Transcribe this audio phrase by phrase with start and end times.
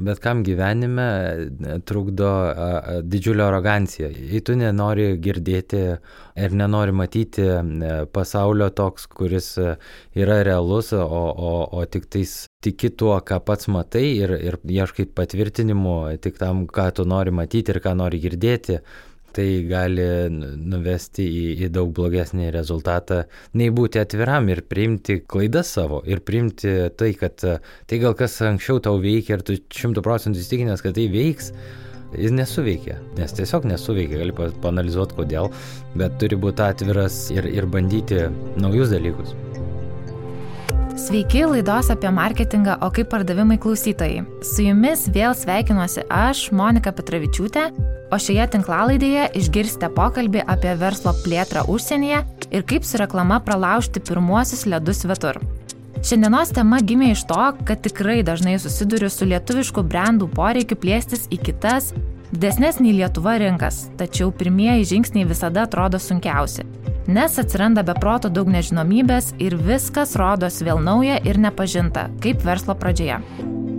[0.00, 2.30] Bet kam gyvenime e, trukdo
[3.04, 4.08] didžiulio arogancija.
[4.08, 5.82] Jei tu nenori girdėti
[6.40, 9.74] ir nenori matyti e, pasaulio toks, kuris e,
[10.16, 12.34] yra realus, o, o, o tik tais
[12.64, 17.74] tiki tuo, ką pats matai ir, ir ieškai patvirtinimų tik tam, ką tu nori matyti
[17.74, 18.80] ir ką nori girdėti,
[19.36, 23.22] tai gali nuvesti į, į daug blogesnį rezultatą,
[23.56, 28.82] nei būti atviram ir priimti klaidas savo ir priimti tai, kad tai gal kas anksčiau
[28.84, 31.54] tau veikia ir tu šimtų procentų įstikinęs, kad tai veiks.
[32.10, 35.52] Jis nesuveikia, nes tiesiog nesuveikia, gali panalizuoti kodėl,
[35.94, 38.24] bet turi būti atviras ir, ir bandyti
[38.58, 39.36] naujus dalykus.
[40.98, 44.24] Sveiki laidos apie marketingą, o kaip pardavimai klausytojai.
[44.42, 47.68] Su jumis vėl sveikinuosi aš, Monika Petravičiūtė,
[48.10, 54.66] o šioje tinklalaidėje išgirsite pokalbį apie verslo plėtrą užsienyje ir kaip su reklama pralaužti pirmuosius
[54.66, 55.38] ledus svetur.
[56.02, 61.38] Šiandienos tema gimė iš to, kad tikrai dažnai susiduriu su lietuviškų brandų poreikiu plėstis į
[61.50, 61.92] kitas,
[62.32, 66.66] didesnės nei Lietuva rinkas, tačiau pirmieji žingsniai visada atrodo sunkiausi
[67.10, 73.18] nes atsiranda beproto daug nežinomybės ir viskas rodos vėl nauja ir nepažinta, kaip verslo pradžioje.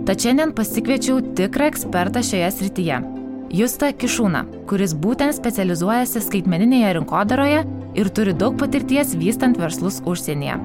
[0.06, 3.00] Tad šiandien pasikviečiau tikrą ekspertą šioje srityje-
[3.58, 10.56] Justą Kišūną, kuris būtent specializuojasi skaitmeninėje rinkodaroje ir turi daug patirties vystant verslus užsienyje.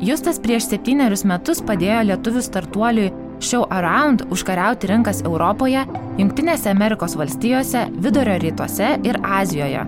[0.00, 5.86] Justas prieš septynerius metus padėjo lietuvių startuoliui Show Around užkariauti rinkas Europoje,
[6.18, 9.86] Junktinėse Amerikos valstijose, Vidurio rytuose ir Azijoje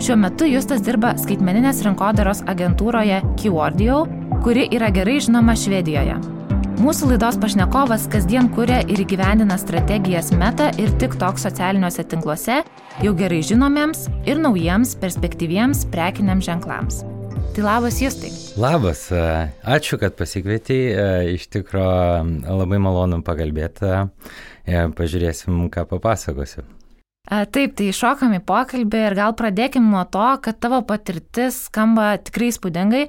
[0.00, 4.00] Šiuo metu Justas dirba skaitmeninės rinkodaros agentūroje Keywordio,
[4.44, 6.16] kuri yra gerai žinoma Švedijoje.
[6.82, 12.62] Mūsų laidos pašnekovas kasdien kuria ir įgyvendina strategijas Meta ir TikTok socialiniuose tinkluose
[13.04, 17.02] jau gerai žinomiems ir naujiems perspektyviems prekiniams ženklams.
[17.52, 18.30] Tai labas Justai.
[18.56, 20.94] Labas, ačiū, kad pasikvietei.
[21.34, 23.90] Iš tikrųjų labai malonu pakalbėti.
[24.96, 26.64] Pažiūrėsim, ką papasakosiu.
[27.30, 32.48] Taip, tai šokam į pokalbį ir gal pradėkim nuo to, kad tavo patirtis skamba tikrai
[32.50, 33.04] spūdingai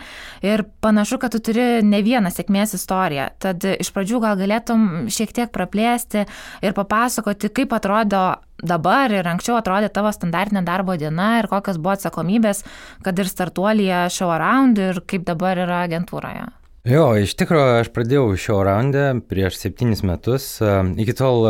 [0.45, 3.31] ir panašu, kad tu turi ne vieną sėkmės istoriją.
[3.41, 6.27] Tad iš pradžių gal galėtum šiek tiek praplėsti
[6.61, 8.23] ir papasakoti, kaip atrodo
[8.61, 12.61] dabar ir anksčiau atrodė tavo standartinė darbo diena ir kokios buvo atsakomybės,
[13.01, 16.51] kad ir startuolyje Show Around ir kaip dabar yra agentūroje.
[16.83, 20.57] Jo, iš tikrųjų aš pradėjau šio raundą prieš septynis metus.
[20.99, 21.45] Iki tol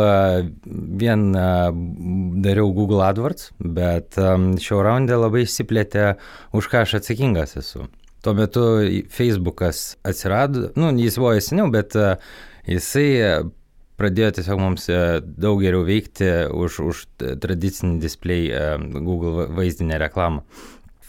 [1.00, 1.24] vien
[2.44, 4.14] dariau Google AdWords, bet
[4.62, 6.12] šio raundą labai išsiplėtė,
[6.54, 7.88] už ką aš atsakingas esu.
[8.22, 8.62] Tuo metu
[9.10, 11.98] Facebookas atsirado, nu, jis buvo seniau, bet
[12.70, 13.42] jisai
[13.98, 14.86] pradėjo tiesiog mums
[15.26, 17.04] daug geriau veikti už, už
[17.42, 18.54] tradicinį display
[18.94, 20.46] Google vaizdinę reklamą.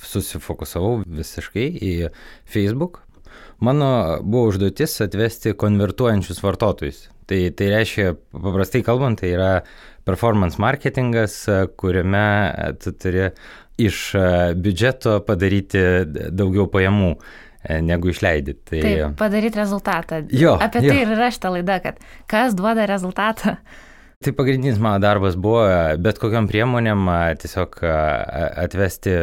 [0.06, 1.96] Susifokusavau visiškai į
[2.50, 3.05] Facebook
[3.60, 7.06] Mano buvo užduotis atvesti konvertuojančius vartotojus.
[7.26, 9.52] Tai, tai reiškia, paprastai kalbant, tai yra
[10.06, 11.40] performance marketingas,
[11.80, 12.28] kuriame
[12.84, 13.32] tu turi
[13.82, 14.02] iš
[14.62, 15.82] biudžeto padaryti
[16.36, 18.56] daugiau pajamų e, negu išleidi.
[18.62, 20.22] Tai Taip, padaryti rezultatą.
[20.30, 20.94] Jo, Apie jo.
[20.94, 22.00] tai ir yra šitą laidą, kad
[22.32, 23.58] kas duoda rezultatą.
[24.24, 25.66] Tai pagrindinis mano darbas buvo
[26.02, 27.10] bet kokiam priemonėm
[27.42, 29.16] tiesiog atvesti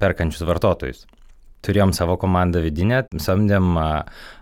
[0.00, 1.04] perkančius vartotojus
[1.66, 3.88] turėjom savo komandą vidinę, samdėm a,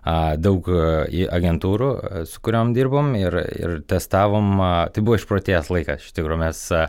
[0.02, 1.90] a, daug agentūrų,
[2.30, 6.86] su kuriuom dirbom ir, ir testavom, a, tai buvo išprotėjęs laikas, iš tikrųjų mes a,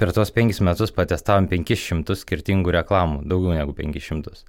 [0.00, 4.44] per tos penkis metus patestavom 500 skirtingų reklamų, daugiau negu 500.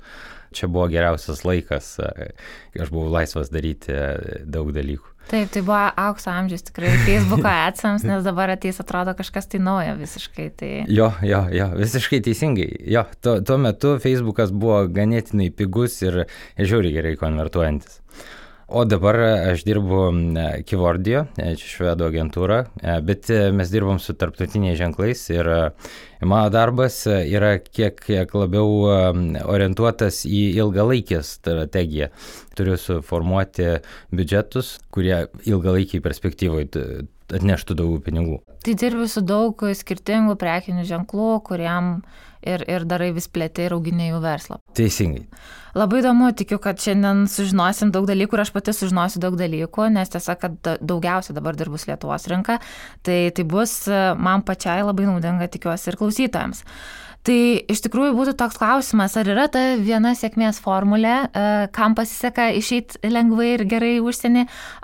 [0.56, 3.97] Čia buvo geriausias laikas, kai aš buvau laisvas daryti
[4.47, 5.14] daug dalykų.
[5.25, 9.95] Taip, tai buvo aukso amžius tikrai Facebook'o atsams, nes dabar ateis atrodo kažkas tai naujo
[9.97, 10.47] visiškai.
[10.59, 10.71] Tai...
[10.91, 12.69] Jo, jo, jo, visiškai teisingai.
[12.93, 16.25] Jo, tuo, tuo metu Facebook'as buvo ganėtinai pigus ir,
[16.61, 18.01] žiūri gerai konvertuojantis.
[18.67, 19.15] O dabar
[19.51, 19.99] aš dirbu
[20.65, 25.49] Kivordijo, e, čia švedų agentūra, e, bet e, mes dirbam su tarptautiniais ženklais ir
[26.25, 28.89] mano darbas yra kiek, kiek labiau
[29.45, 32.09] orientuotas į ilgalaikę strategiją.
[32.57, 33.75] Turiu suformuoti
[34.09, 38.40] biudžetus, kurie ilgalaikiai perspektyvoje atneštų daugiau pinigų.
[38.66, 41.99] Tai dirbi su daug skirtingų prekinių ženklų, kuriam
[42.47, 44.59] ir, ir darai vis plėti ir auginė jų verslą.
[44.77, 45.25] Teisingai.
[45.75, 50.13] Labai įdomu, tikiu, kad šiandien sužinosim daug dalykų ir aš pati sužinosiu daug dalykų, nes
[50.13, 52.61] tiesa, kad daugiausia dabar dirbus Lietuvos rinka,
[53.03, 53.81] tai, tai bus
[54.15, 56.63] man pačiai labai naudinga, tikiuosi, ir klausytojams.
[57.25, 57.37] Tai
[57.73, 63.01] iš tikrųjų būtų toks klausimas, ar yra ta viena sėkmės formulė, e, kam pasiseka išeiti
[63.09, 64.43] lengvai ir gerai užsienį,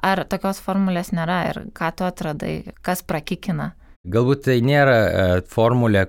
[0.10, 3.76] ar tokios formulės nėra ir ką tu atradai, kas prakikina?
[4.10, 6.08] Galbūt tai nėra e, formulė,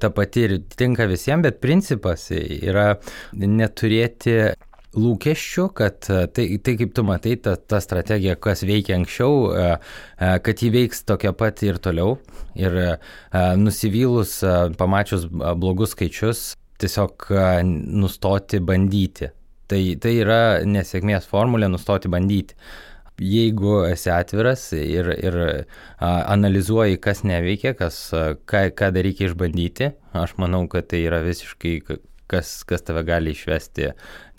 [0.00, 2.94] ta pati ir tinka visiems, bet principas yra
[3.32, 4.36] neturėti
[4.98, 5.98] lūkesčių, kad
[6.34, 9.52] tai, tai kaip tu matai, ta, ta strategija, kas veikia anksčiau,
[10.18, 12.18] kad jį veiks tokia pat ir toliau.
[12.58, 12.76] Ir
[13.60, 14.40] nusivylus,
[14.80, 16.42] pamačius blogus skaičius,
[16.82, 17.30] tiesiog
[18.02, 19.30] nustoti bandyti.
[19.70, 22.56] Tai, tai yra nesėkmės formulė nustoti bandyti
[23.20, 25.38] jeigu esi atviras ir, ir
[26.00, 27.98] analizuoji, kas neveikia, kas,
[28.48, 31.74] ką, ką dar reikia išbandyti, aš manau, kad tai yra visiškai
[32.30, 33.90] kas, kas tave gali išvesti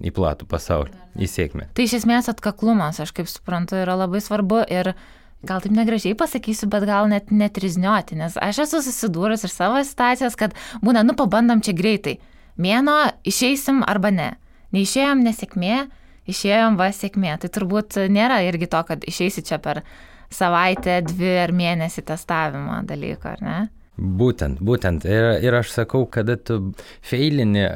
[0.02, 1.70] į platų pasaulį, į sėkmę.
[1.76, 4.94] Tai iš esmės atkaklumas, aš kaip suprantu, yra labai svarbu ir
[5.48, 10.38] gal taip negražiai pasakysiu, bet gal net netriznioti, nes aš esu susidūrus ir savo situacijas,
[10.40, 10.56] kad
[10.86, 12.20] būna, nu pabandom čia greitai.
[12.62, 12.98] Mėno
[13.28, 14.30] išeisim arba ne.
[14.76, 15.78] Neišėjom nesėkmė,
[16.32, 17.36] išėjom va sėkmė.
[17.42, 19.84] Tai turbūt nėra irgi to, kad išeisi čia per
[20.32, 23.60] savaitę, dvi ar mėnesį testavimo dalyko, ar ne?
[24.02, 25.06] Būtent, būtent.
[25.06, 26.74] Ir, ir aš sakau, kada tu
[27.06, 27.72] feilini e,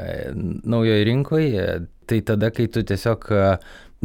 [0.64, 1.66] naujoje rinkoje,
[2.10, 3.42] tai tada, kai tu tiesiog e,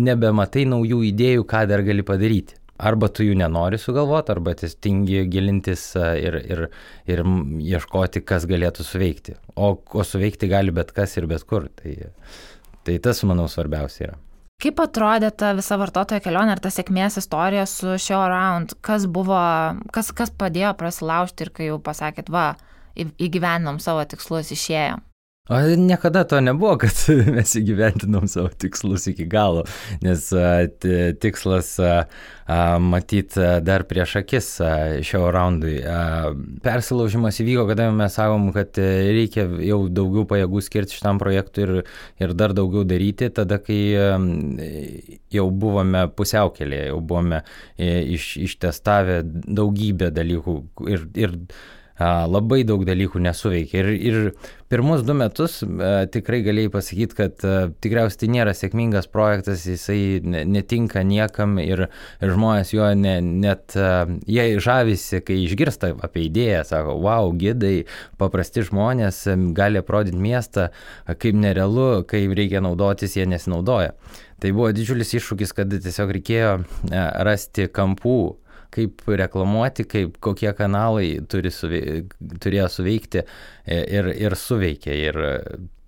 [0.05, 2.59] nebematai naujų idėjų, ką dar gali padaryti.
[2.81, 6.65] Arba tu jų nenori sugalvoti, arba tiesiog tingi gilintis e, ir, ir,
[7.09, 7.23] ir
[7.71, 9.39] ieškoti, kas galėtų suveikti.
[9.55, 11.71] O, o suveikti gali bet kas ir bet kur.
[11.79, 11.95] Tai,
[12.85, 14.21] tai tas, manau, svarbiausia yra.
[14.61, 18.75] Kaip atrodė ta visa vartotojo kelionė ir ta sėkmės istorija su šio round?
[18.85, 19.41] Kas buvo,
[19.95, 22.51] kas, kas padėjo prasilaužti ir kai jau pasakėt, va,
[22.95, 25.01] įgyvenom savo tikslus, išėjom?
[25.51, 26.95] O niekada to nebuvo, kad
[27.37, 29.65] mes įgyventinom savo tikslus iki galo,
[29.99, 30.29] nes
[31.19, 31.73] tikslas
[32.85, 33.35] matyt
[33.67, 34.51] dar prieš akis
[35.07, 35.81] šio raundui.
[36.63, 41.75] Persilaužimas įvyko, kada mes sakom, kad reikia jau daugiau pajėgų skirti šitam projektui ir,
[42.23, 43.81] ir dar daugiau daryti, tada kai
[45.35, 47.43] jau buvome pusiaukelėje, jau buvome
[47.79, 50.57] iš, ištestavę daugybę dalykų
[50.95, 51.37] ir, ir
[52.01, 53.81] labai daug dalykų nesuveikė.
[53.83, 54.19] Ir, ir
[54.73, 55.59] pirmus du metus
[56.15, 57.45] tikrai galėjai pasakyti, kad
[57.85, 61.89] tikriausiai tai nėra sėkmingas projektas, jisai netinka niekam ir,
[62.21, 63.77] ir žmonės jo ne, net,
[64.27, 67.85] jie žavisi, kai išgirsta apie idėją, sako, wow, gidai,
[68.21, 69.27] paprasti žmonės
[69.57, 70.71] gali aprodyti miestą,
[71.11, 73.95] kaip nerealu, kaip reikia naudotis, jie nesinaudoja.
[74.41, 76.53] Tai buvo didžiulis iššūkis, kad tiesiog reikėjo
[77.27, 78.21] rasti kampų
[78.75, 82.05] kaip reklamuoti, kaip, kokie kanalai turi suvei,
[82.43, 84.97] turėjo suveikti e, ir, ir suveikė.
[85.11, 85.21] Ir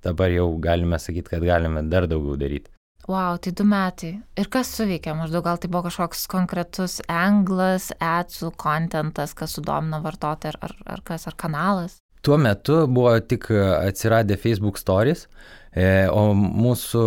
[0.03, 2.73] dabar jau galime sakyti, kad galime dar daugiau daryti.
[3.09, 4.13] Wow, tai du metai.
[4.39, 5.11] Ir kas suveikė?
[5.19, 11.03] Maždaug gal tai buvo kažkoks konkretus anglas, adsų, kontentas, kas sudomino vartotoją, ar, ar, ar
[11.07, 11.99] kas, ar kanalas?
[12.23, 15.27] Tuo metu buvo tik atsiradę Facebook stories,
[15.75, 17.03] e, o mūsų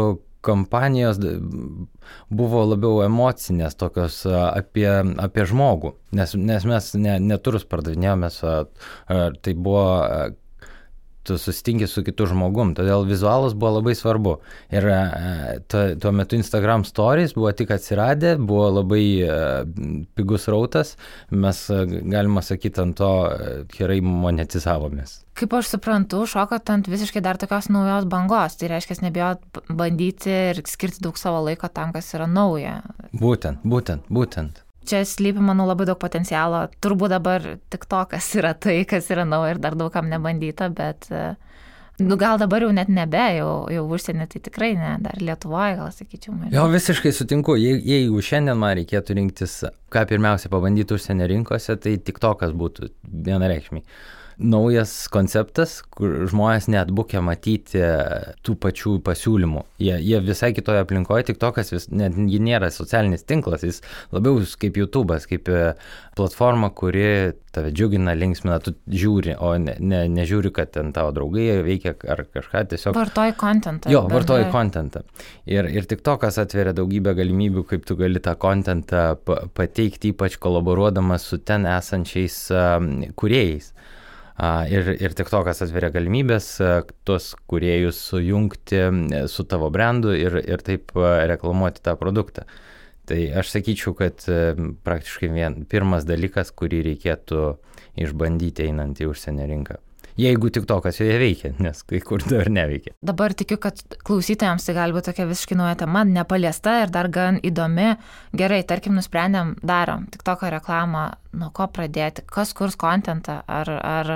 [0.45, 1.19] kampanijos
[2.29, 4.87] buvo labiau emocinės, tokios apie,
[5.21, 8.31] apie žmogų, nes, nes mes ne, neturus pardavinėjome,
[9.41, 9.85] tai buvo
[11.25, 14.35] tu susitinki su kitu žmogum, todėl vizualas buvo labai svarbu.
[14.73, 14.99] Ir e,
[16.01, 19.37] tuo metu Instagram stories buvo tik atsiradę, buvo labai e,
[20.17, 20.95] pigus rautas,
[21.31, 21.83] mes, e,
[22.13, 23.11] galima sakyti, ant to
[23.75, 25.21] gerai monetizavomės.
[25.35, 30.61] Kaip aš suprantu, šokot ant visiškai dar tokios naujos bangos, tai reiškia, nebijot bandyti ir
[30.69, 32.77] skirti daug savo laiko tam, kas yra nauja.
[33.11, 36.65] Būtent, būtent, būtent čia slypi, manau, labai daug potencialo.
[36.83, 41.07] Turbūt dabar tik to, kas yra tai, kas yra nauja ir dar daugam nebandyta, bet,
[41.99, 45.93] nu, gal dabar jau net nebe, jau, jau užsienį tai tikrai ne, dar Lietuvoje gal
[45.95, 46.35] sakyčiau.
[46.35, 46.57] Mažiau.
[46.57, 49.61] Jo, visiškai sutinku, Je, jeigu šiandien man reikėtų rinktis,
[49.93, 52.91] ką pirmiausia pabandyti užsienio rinkose, tai tik to, kas būtų
[53.29, 53.85] vienareikšmiai
[54.37, 57.81] naujas konceptas, kur žmonės net bukia matyti
[58.45, 59.63] tų pačių pasiūlymų.
[59.81, 63.81] Jie, jie visai kitoje aplinkoje, tik to, kas vis, net nėra socialinis tinklas, jis
[64.15, 65.63] labiau kaip YouTube'as, kaip e,
[66.17, 71.61] platforma, kuri tave džiugina, linksmina, tu žiūri, o ne, ne, nežiūri, kad ten tavo draugai
[71.63, 72.97] veikia ar kažką tiesiog.
[72.97, 73.91] Vartoji kontentą.
[73.93, 75.05] Jo, vartoji kontentą.
[75.47, 79.07] Ir, ir tik to, kas atveria daugybę galimybių, kaip tu gali tą kontentą
[79.55, 83.71] pateikti, ypač kolaboruodamas su ten esančiais um, kuriejais.
[84.35, 86.49] Ir, ir tik tokas atveria galimybės
[87.07, 88.81] tuos kuriejus sujungti
[89.31, 90.91] su tavo brandu ir, ir taip
[91.31, 92.43] reklamuoti tą produktą.
[93.07, 94.25] Tai aš sakyčiau, kad
[94.83, 97.47] praktiškai vien, pirmas dalykas, kurį reikėtų
[98.03, 99.79] išbandyti einant į užsienio rinką
[100.19, 102.95] jeigu tik to, kas joje veikia, nes kai kur dar neveikia.
[103.05, 107.39] Dabar tikiu, kad klausytojams tai gali būti tokia visiškai nauja tema, nepaliesta ir dar gan
[107.45, 107.91] įdomi.
[108.37, 111.05] Gerai, tarkim, nusprendėm, darom tik tokią reklamą,
[111.35, 114.15] nuo ko pradėti, kas kurs kontentą, ar, ar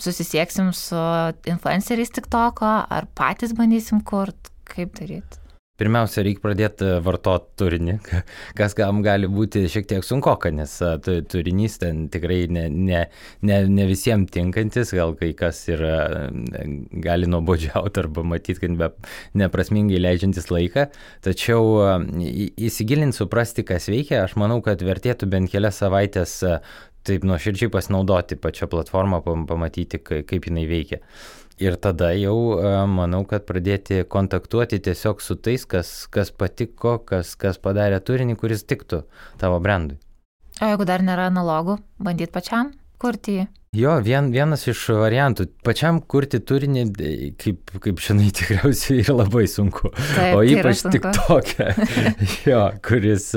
[0.00, 1.02] susisieksim su
[1.50, 5.39] influenceriais tik toko, ar patys bandysim kurt, kaip daryti.
[5.80, 7.96] Pirmiausia, reikia pradėti vartoti turinį,
[8.58, 10.76] kas kam gali būti šiek tiek sunkoka, nes
[11.32, 13.04] turinys ten tikrai ne, ne,
[13.46, 15.84] ne, ne visiems tinkantis, gal kai kas ir
[17.04, 18.90] gali nuobodžiauti arba matyti, kad be,
[19.40, 20.90] neprasmingai leidžiantis laiką,
[21.26, 21.72] tačiau
[22.20, 26.40] įsigilinti, suprasti, kas veikia, aš manau, kad vertėtų bent kelias savaitės
[27.06, 31.00] taip nuoširdžiai pasinaudoti pačią platformą, pamatyti, kaip jinai veikia.
[31.60, 32.56] Ir tada jau
[32.88, 38.64] manau, kad pradėti kontaktuoti tiesiog su tais, kas, kas patiko, kas, kas padarė turinį, kuris
[38.64, 39.02] tiktų
[39.42, 39.98] tavo brandui.
[40.60, 43.46] O jeigu dar nėra analogų, bandyt pačiam kurti jį?
[43.70, 45.44] Jo, vien, vienas iš variantų.
[45.62, 46.80] Pačiam kurti turinį,
[47.38, 49.92] kaip, kaip žinai, tikriausiai yra labai sunku.
[49.94, 51.68] Taip, o tai ypač tik tokia,
[52.50, 53.28] jo, kuris,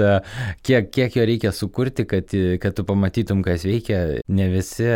[0.65, 4.89] kiek, kiek jo reikia sukurti, kad, kad tu pamatytum, kas veikia, ne visi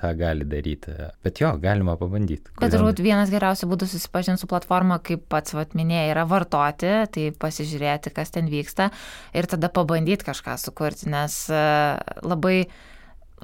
[0.00, 0.96] tą gali daryti.
[1.20, 2.56] Bet jo, galima pabandyti.
[2.56, 7.30] Bet turbūt vienas geriausių būdų susipažinti su platforma, kaip pats vat, minėjai, yra vartoti, tai
[7.36, 8.88] pasižiūrėti, kas ten vyksta
[9.36, 12.62] ir tada pabandyti kažką sukurti, nes labai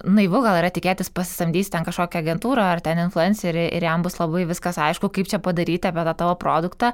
[0.03, 4.45] naivu gal yra tikėtis pasisamdys ten kažkokią agentūrą ar ten influencerį ir jam bus labai
[4.49, 6.93] viskas aišku, kaip čia padaryti apie tą tavo produktą,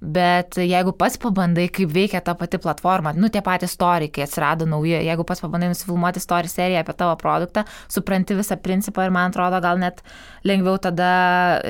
[0.00, 4.68] bet jeigu pats pabandai, kaip veikia ta pati platforma, nu tie patys istorikai, kai atsirado
[4.70, 9.32] nauji, jeigu pats pabandai nusifilmuoti story seriją apie tavo produktą, supranti visą principą ir man
[9.32, 10.02] atrodo gal net
[10.46, 11.10] lengviau tada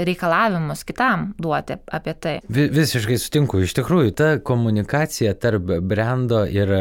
[0.06, 2.34] reikalavimus kitam duoti apie tai.
[2.48, 6.72] Visiškai sutinku, iš tikrųjų ta komunikacija tarp brando ir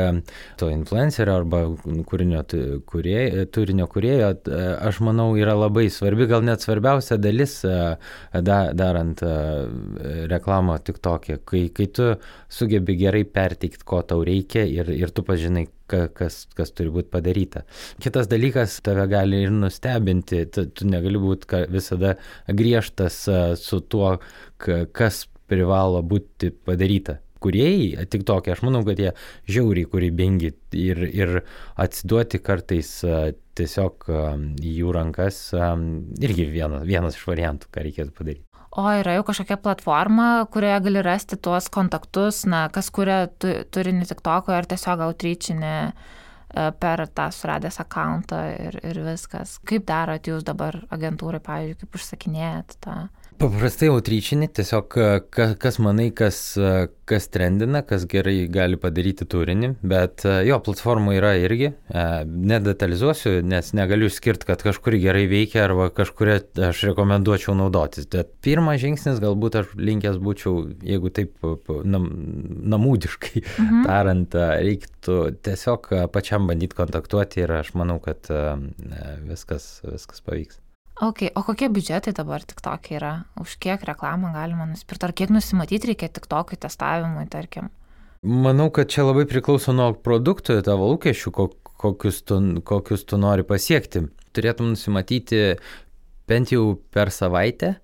[0.59, 1.63] to influencerio arba
[2.07, 2.43] kūrinio,
[2.87, 3.47] kurie,
[3.87, 4.29] turinio kurėjo,
[4.87, 9.21] aš manau, yra labai svarbi, gal net svarbiausia dalis da, darant
[10.31, 12.15] reklamą tik tokia, kai, kai tu
[12.49, 17.63] sugebi gerai perteikti, ko tau reikia ir, ir tu pažinai, kas, kas turi būti padaryta.
[17.99, 22.17] Kitas dalykas, tave gali ir nustebinti, tu, tu negali būti visada
[22.47, 23.23] griežtas
[23.61, 24.17] su tuo,
[24.57, 29.11] kas privalo būti padaryta kuriejai, tik tokie, aš manau, kad jie
[29.49, 31.35] žiauriai kūrybingi ir, ir
[31.77, 32.95] atsiduoti kartais
[33.57, 34.09] tiesiog
[34.61, 38.43] į jų rankas irgi vienas, vienas iš variantų, ką reikėtų padaryti.
[38.77, 44.05] O yra jau kažkokia platforma, kurioje gali rasti tuos kontaktus, na, kas kuria tu, turinį
[44.09, 45.75] tik toko ir tiesiog outreachinį
[46.79, 49.57] per tą suradęs akantą ir, ir viskas.
[49.67, 52.97] Kaip darot jūs dabar agentūrai, pavyzdžiui, kaip užsakinėjat tą?
[53.37, 54.95] Paprastai outreachinį, tiesiog
[55.33, 56.39] kas, kas manai, kas,
[57.05, 61.69] kas trendina, kas gerai gali padaryti turinį, bet jo, platformų yra irgi,
[62.25, 66.39] nedetalizuosiu, nes negaliu skirti, kad kažkuri gerai veikia arba kažkuria
[66.71, 68.09] aš rekomenduočiau naudotis.
[68.09, 71.37] Bet pirmas žingsnis galbūt aš linkęs būčiau, jeigu taip
[71.85, 72.09] nam,
[72.73, 73.81] namūdiškai mhm.
[73.85, 78.31] tariant, reiktų tiesiog pačiam bandyti kontaktuoti ir aš manau, kad
[79.29, 80.63] viskas, viskas pavyks.
[80.97, 83.11] Ok, o kokie biudžetai dabar tik tokie yra?
[83.37, 85.05] Už kiek reklamą galima nusipirkti?
[85.05, 87.67] Ar kiek nusimatyti reikia tik tokį testavimui, tarkim?
[88.25, 91.33] Manau, kad čia labai priklauso nuo produktų, tavo lūkesčių,
[91.83, 94.07] kokius tu, kokius tu nori pasiekti.
[94.33, 95.43] Turėtum nusimatyti
[96.27, 97.75] bent jau per savaitę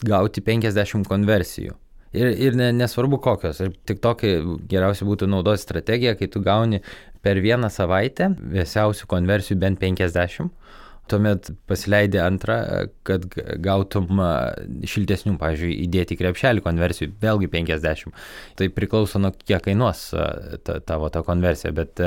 [0.00, 1.76] gauti 50 konversijų.
[2.16, 6.80] Ir, ir ne, nesvarbu kokios, ir tik tokia geriausia būtų naudoti strategija, kai tu gauni
[7.24, 10.48] per vieną savaitę vėsiausių konversijų bent 50
[11.12, 12.58] tuomet pasileidi antrą,
[13.06, 13.26] kad
[13.62, 14.20] gautum
[14.88, 18.24] šiltesnių, pavyzdžiui, įdėti krepšelį konversijų, vėlgi 50.
[18.58, 20.08] Tai priklauso nuo kiek kainuos
[20.66, 22.00] ta, tavo ta konversija, bet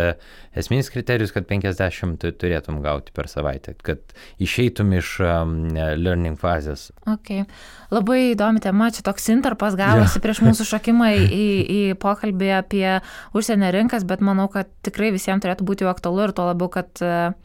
[0.58, 6.90] esminis kriterijus, kad 50 tu turėtum gauti per savaitę, kad išeitum iš learning fazės.
[7.10, 7.46] Ok,
[7.94, 10.24] labai įdomi tema, čia toks interpas gavosi ja.
[10.24, 12.88] prieš mūsų šokimą į, į, pokalbį apie
[13.36, 17.36] užsienio rinkas, bet manau, kad tikrai visiems turėtų būti aktualu ir tuo labiau, kad uh,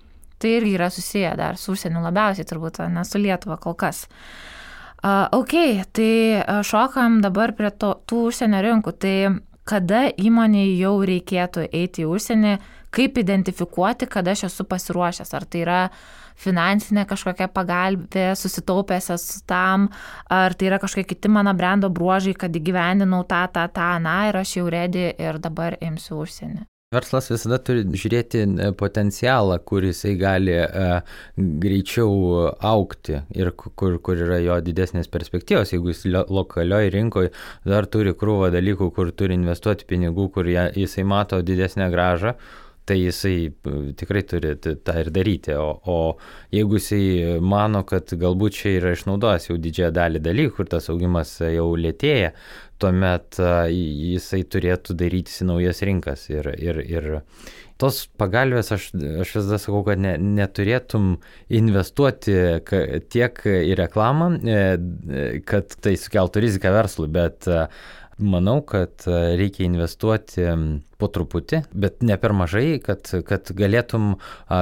[0.41, 4.07] tai irgi yra susiję dar su užsieniu labiausiai turbūt, ne su Lietuva kol kas.
[5.01, 5.55] Uh, ok,
[5.97, 8.93] tai šokam dabar prie to, tų užsienio rinkų.
[9.01, 9.15] Tai
[9.71, 12.55] kada įmonėje jau reikėtų eiti į užsienį,
[12.93, 15.33] kaip identifikuoti, kada aš esu pasiruošęs.
[15.37, 15.81] Ar tai yra
[16.41, 19.89] finansinė kažkokia pagalbė, susitaupęs esu tam,
[20.33, 24.41] ar tai yra kažkokie kiti mano brendo bruožai, kad įgyvendinau tą, tą, tą, na ir
[24.41, 26.65] aš jau redi ir dabar imsiu užsienį.
[26.91, 31.13] Verslas visada turi žiūrėti e, potencialą, kur jisai gali uh,
[31.63, 32.17] greičiau
[32.67, 35.71] aukti ir kur, kur yra jo didesnės perspektyvos.
[35.71, 37.31] Jeigu jis lo, lokalioje rinkoje
[37.71, 42.35] dar turi krūvą dalykų, kur turi investuoti pinigų, kur jisai mato didesnę gražą,
[42.91, 43.37] tai jisai
[43.95, 45.55] tikrai turi tą ir daryti.
[45.63, 45.99] O, o
[46.51, 51.37] jeigu jisai mano, kad galbūt čia yra išnaudojęs jau didžiąją dalį dalykų ir tas augimas
[51.39, 52.35] jau lėtėja,
[52.81, 53.39] tuomet
[53.71, 56.27] jisai turėtų darytis į naujas rinkas.
[56.33, 57.09] Ir, ir, ir
[57.81, 58.91] tos pagalbės, aš,
[59.23, 61.15] aš visada sakau, kad ne, neturėtum
[61.61, 62.37] investuoti
[63.13, 64.61] tiek į reklamą, e,
[65.49, 67.49] kad tai sukeltų riziką verslui, bet
[68.21, 70.45] manau, kad reikia investuoti
[71.01, 74.13] po truputį, bet ne per mažai, kad, kad galėtum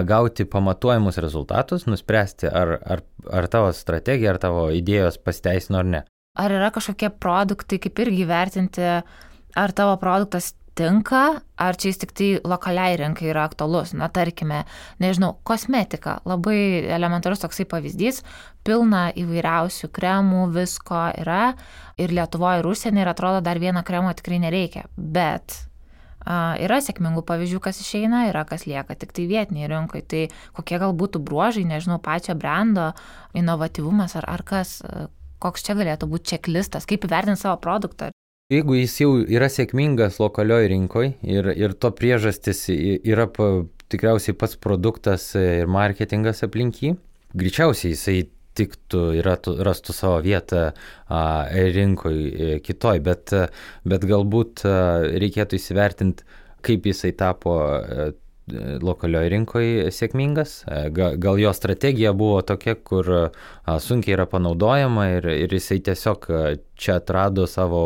[0.07, 6.05] gauti pamatuojamus rezultatus, nuspręsti, ar, ar, ar tavo strategija, ar tavo idėjos pasiteisino ar ne.
[6.39, 8.87] Ar yra kažkokie produktai, kaip irgi vertinti,
[9.59, 11.23] ar tavo produktas tinka,
[11.59, 13.95] ar čia jis tik tai lokaliai rinkai yra aktualus.
[13.99, 14.63] Na, tarkime,
[15.03, 18.23] nežinau, kosmetika, labai elementarus toksai pavyzdys,
[18.67, 21.55] pilna įvairiausių kremų, visko yra
[21.99, 24.87] ir Lietuvoje ir užsienį ir atrodo dar vieno kremo tikrai nereikia.
[24.97, 25.65] Bet
[26.29, 30.03] Yra sėkmingų pavyzdžių, kas išeina, yra kas lieka tik tai vietiniai rinkai.
[30.05, 30.25] Tai
[30.59, 32.91] kokie gal būtų bruožai, nežinau, pačio brando,
[33.39, 34.75] inovatyvumas ar, ar kas,
[35.43, 38.11] koks čia galėtų būti čeklistas, kaip įvertinti savo produktą.
[38.53, 43.51] Jeigu jis jau yra sėkmingas lokalioj rinkoje ir, ir to priežastis yra pa,
[43.93, 46.95] tikriausiai pats produktas ir marketingas aplink jį,
[47.37, 48.19] greičiausiai jisai
[48.59, 49.29] tiktų ir
[49.69, 50.71] rastų savo vietą
[51.77, 53.35] rinkoje kitoj, bet,
[53.87, 56.27] bet galbūt reikėtų įsivertinti,
[56.65, 57.59] kaip jisai tapo
[58.83, 60.63] lokalioje rinkoje sėkmingas.
[60.95, 63.11] Gal jo strategija buvo tokia, kur
[63.85, 66.29] sunkiai yra panaudojama ir, ir jisai tiesiog
[66.79, 67.83] čia atrado savo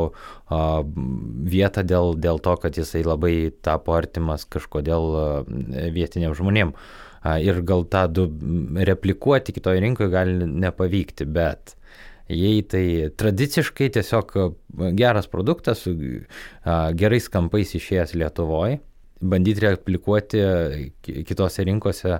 [0.50, 5.44] vietą dėl, dėl to, kad jisai labai tapo artimas kažkodėl
[5.94, 6.74] vietiniam žmonėm.
[7.42, 8.08] Ir gal tą
[8.88, 11.76] replikuoti kitoje rinkoje gali nepavykti, bet
[12.32, 12.86] jei tai
[13.18, 14.32] tradiciškai tiesiog
[14.98, 15.94] geras produktas su
[16.98, 18.80] gerais kampais išėjęs Lietuvoje,
[19.22, 20.42] bandyti replikuoti
[21.28, 22.18] kitose rinkose,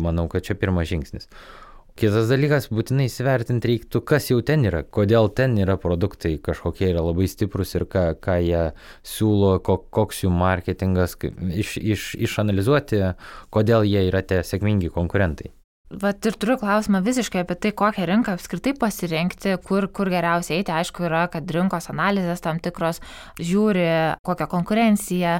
[0.00, 1.28] manau, kad čia pirmas žingsnis.
[1.94, 7.04] Kitas dalykas, būtinai įsivertinti reiktų, kas jau ten yra, kodėl ten yra produktai kažkokie yra
[7.06, 8.62] labai stiprus ir ką, ką jie
[9.06, 11.14] siūlo, koks jų marketingas,
[11.54, 13.04] iš, iš, išanalizuoti,
[13.54, 15.52] kodėl jie yra tie sėkmingi konkurentai.
[16.00, 20.72] Vat ir turiu klausimą visiškai apie tai, kokią rinką apskritai pasirinkti, kur, kur geriausiai eiti.
[20.74, 23.00] Aišku, yra, kad rinkos analizės tam tikros
[23.38, 23.86] žiūri,
[24.26, 25.38] kokią konkurenciją,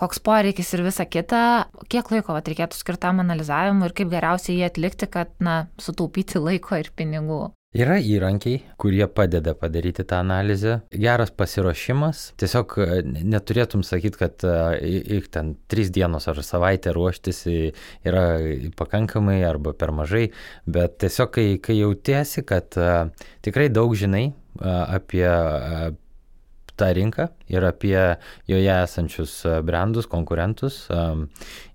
[0.00, 1.42] koks poreikis ir visa kita.
[1.88, 6.80] Kiek laiko vat, reikėtų skirtam analizavimui ir kaip geriausiai jį atlikti, kad na, sutaupyti laiko
[6.82, 7.44] ir pinigų.
[7.74, 10.76] Yra įrankiai, kurie padeda padaryti tą analizę.
[10.94, 12.20] Geras pasiruošimas.
[12.38, 18.22] Tiesiog e, neturėtum sakyti, kad e, ten trys dienos ar savaitę ruoštis yra
[18.78, 20.28] pakankamai arba per mažai,
[20.70, 22.94] bet tiesiog kai, kai jautiesi, kad e,
[23.42, 24.28] tikrai daug žinai
[24.62, 25.26] apie
[26.78, 27.98] tą rinką ir apie
[28.46, 30.84] joje esančius brandus, konkurentus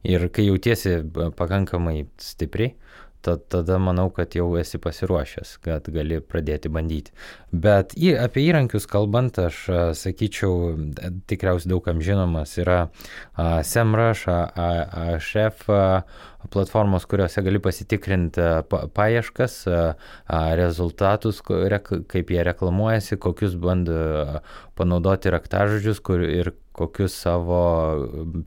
[0.08, 1.02] ir kai jautiesi
[1.36, 2.78] pakankamai stipriai,
[3.22, 7.14] tad, tada manau, kad jau esi pasiruošęs, kad gali pradėti bandyti.
[7.52, 10.76] Bet į, apie įrankius kalbant, aš a, sakyčiau,
[11.30, 15.66] tikriausiai daugam žinomas yra a, SEMrush, AHF
[16.54, 19.82] platformos, kuriuose gali pasitikrinti pa, paieškas, a,
[20.60, 24.00] rezultatus, kaip jie reklamuojasi, kokius bando
[24.80, 27.60] panaudoti raktažodžius kur, ir kokius savo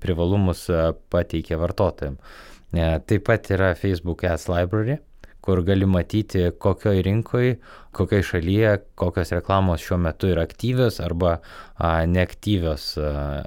[0.00, 0.64] privalumus
[1.12, 2.48] pateikia vartotojams.
[2.72, 4.96] E, taip pat yra Facebook Ads Library,
[5.42, 7.56] kur gali matyti, kokioj rinkoje,
[7.92, 11.34] kokioj šalyje, kokios reklamos šiuo metu yra aktyvios arba
[11.76, 12.86] a, neaktyvios.
[13.02, 13.42] A,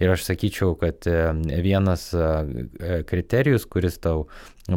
[0.00, 1.18] ir aš sakyčiau, kad e,
[1.66, 4.28] vienas e, kriterijus, kuris tau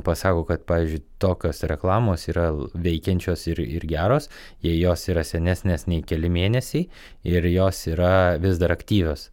[0.03, 4.27] pasako, kad, pavyzdžiui, tokios reklamos yra veikiančios ir, ir geros,
[4.65, 6.89] jei jos yra senesnės nei keli mėnesiai
[7.29, 9.29] ir jos yra vis dar aktyvios.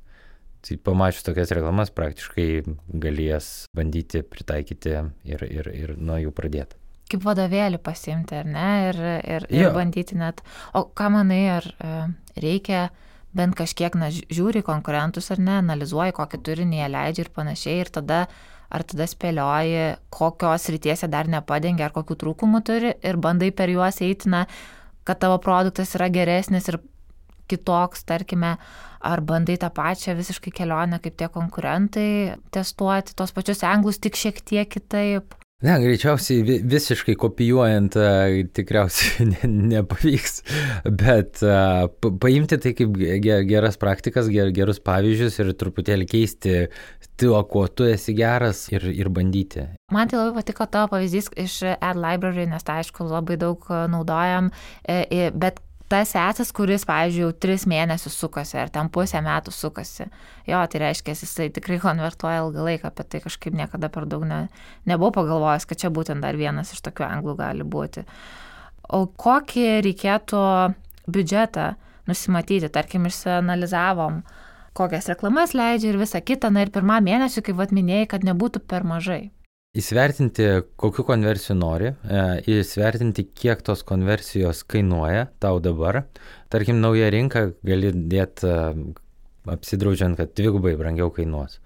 [0.60, 2.48] Tai pamačius tokias reklamas praktiškai
[3.00, 4.92] galės bandyti pritaikyti
[5.24, 6.76] ir, ir, ir nuo jų pradėti.
[7.10, 9.70] Kaip vadovėlį pasimti, ar ne, ir, ir, ir jo.
[9.74, 10.44] bandyti net.
[10.78, 11.94] O ką manai, ar e,
[12.38, 12.90] reikia
[13.34, 17.90] bent kažkiek, na, žiūri konkurentus ar ne, analizuoji, kokį turinį jie leidžia ir panašiai, ir
[17.96, 18.20] tada
[18.70, 23.98] ar tada spėlioji, kokios rytiese dar nepadengia, ar kokių trūkumų turi ir bandai per juos
[24.04, 24.44] eiti, na,
[25.08, 26.78] kad tavo produktas yra geresnis ir
[27.50, 28.54] kitoks, tarkime,
[29.00, 34.42] ar bandai tą pačią visiškai kelionę kaip tie konkurentai, testuoti tos pačius anglus tik šiek
[34.44, 35.36] tiek kitaip.
[35.60, 37.96] Ne, greičiausiai visiškai kopijuojant
[38.56, 40.38] tikriausiai ne, nepavyks,
[40.88, 41.42] bet
[42.00, 42.96] paimti tai kaip
[43.50, 46.54] geras praktikas, ger, gerus pavyzdžius ir truputėlį keisti
[47.20, 49.66] tuo, kuo tu esi geras ir, ir bandyti.
[49.92, 54.48] Man tai labai patiko tavo pavyzdys iš Ad Library, nes tai aišku labai daug naudojam,
[54.80, 55.60] e, e, bet
[55.90, 60.06] tas esas, kuris, pavyzdžiui, jau tris mėnesius sukasi ar ten pusę metų sukasi.
[60.46, 64.44] Jo, tai reiškia, jisai tikrai konvertuoja ilgą laiką, apie tai kažkaip niekada per daug ne,
[64.86, 68.06] nebuvau pagalvojęs, kad čia būtent dar vienas iš tokių anglų gali būti.
[68.94, 70.44] O kokį reikėtų
[71.10, 71.72] biudžetą
[72.10, 74.22] nusimatyti, tarkim, išsianalizavom,
[74.78, 78.62] kokias reklamas leidžia ir visa kita, na ir pirmą mėnesį, kaip vad minėjai, kad nebūtų
[78.70, 79.30] per mažai.
[79.70, 80.46] Įsvertinti,
[80.82, 82.22] kokiu konversijų nori, e,
[82.58, 86.00] įsvertinti, kiek tos konversijos kainuoja tau dabar.
[86.50, 88.56] Tarkim, naują rinką gali dėti e,
[89.54, 91.60] apsidraudžiant, kad dvigubai brangiau kainuos.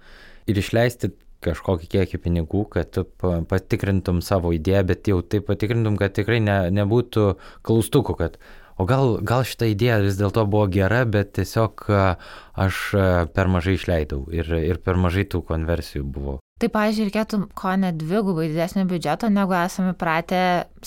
[0.45, 3.07] Ir išleisti kažkokį kiekį pinigų, kad tu
[3.49, 7.27] patikrintum savo idėją, bet jau taip patikrintum, kad tikrai ne, nebūtų
[7.65, 8.37] klaustukų, kad
[8.77, 12.87] o gal, gal šitą idėją vis dėlto buvo gera, bet tiesiog aš
[13.33, 16.39] per mažai išleidau ir, ir per mažai tų konversijų buvo.
[16.55, 20.37] Tai, pavyzdžiui, reikėtų ko ne dvigubai didesnio biudžeto, negu esame pratę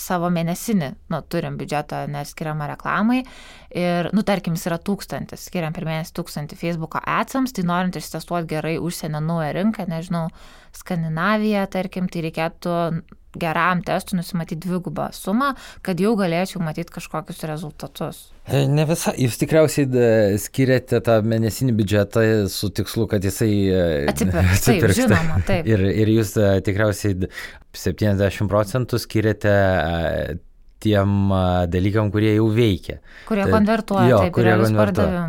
[0.01, 0.87] savo mėnesinį.
[1.13, 3.19] Nu, turim biudžetą neskiriamą reklamai
[3.77, 8.49] ir, nu, tarkim, jis yra tūkstantis, skiriam per mėnesį tūkstantį Facebook'o atsams, tai norint ištestuoti
[8.49, 10.25] gerai užsienio naują rinką, nežinau,
[10.79, 12.73] Skandinaviją, tarkim, tai reikėtų
[13.37, 15.53] geram testui nusimatyti dvigubą sumą,
[15.85, 18.25] kad jau galėčiau matyti kažkokius rezultatus.
[18.49, 20.09] E, ne visai, jūs tikriausiai e,
[20.41, 24.65] skiriate tą mėnesinį biudžetą su tikslu, kad jisai e, atsipirks.
[24.65, 25.69] Taip, žinoma, taip.
[25.69, 26.33] Ir, ir jūs
[26.65, 27.29] tikriausiai
[27.77, 29.55] 70 procentų skiriate
[30.83, 31.31] tiem
[31.71, 32.99] dalykam, kurie jau veikia.
[33.27, 35.23] Kurie tai, konvertuoja, jo, taip, kurie konvertuoja.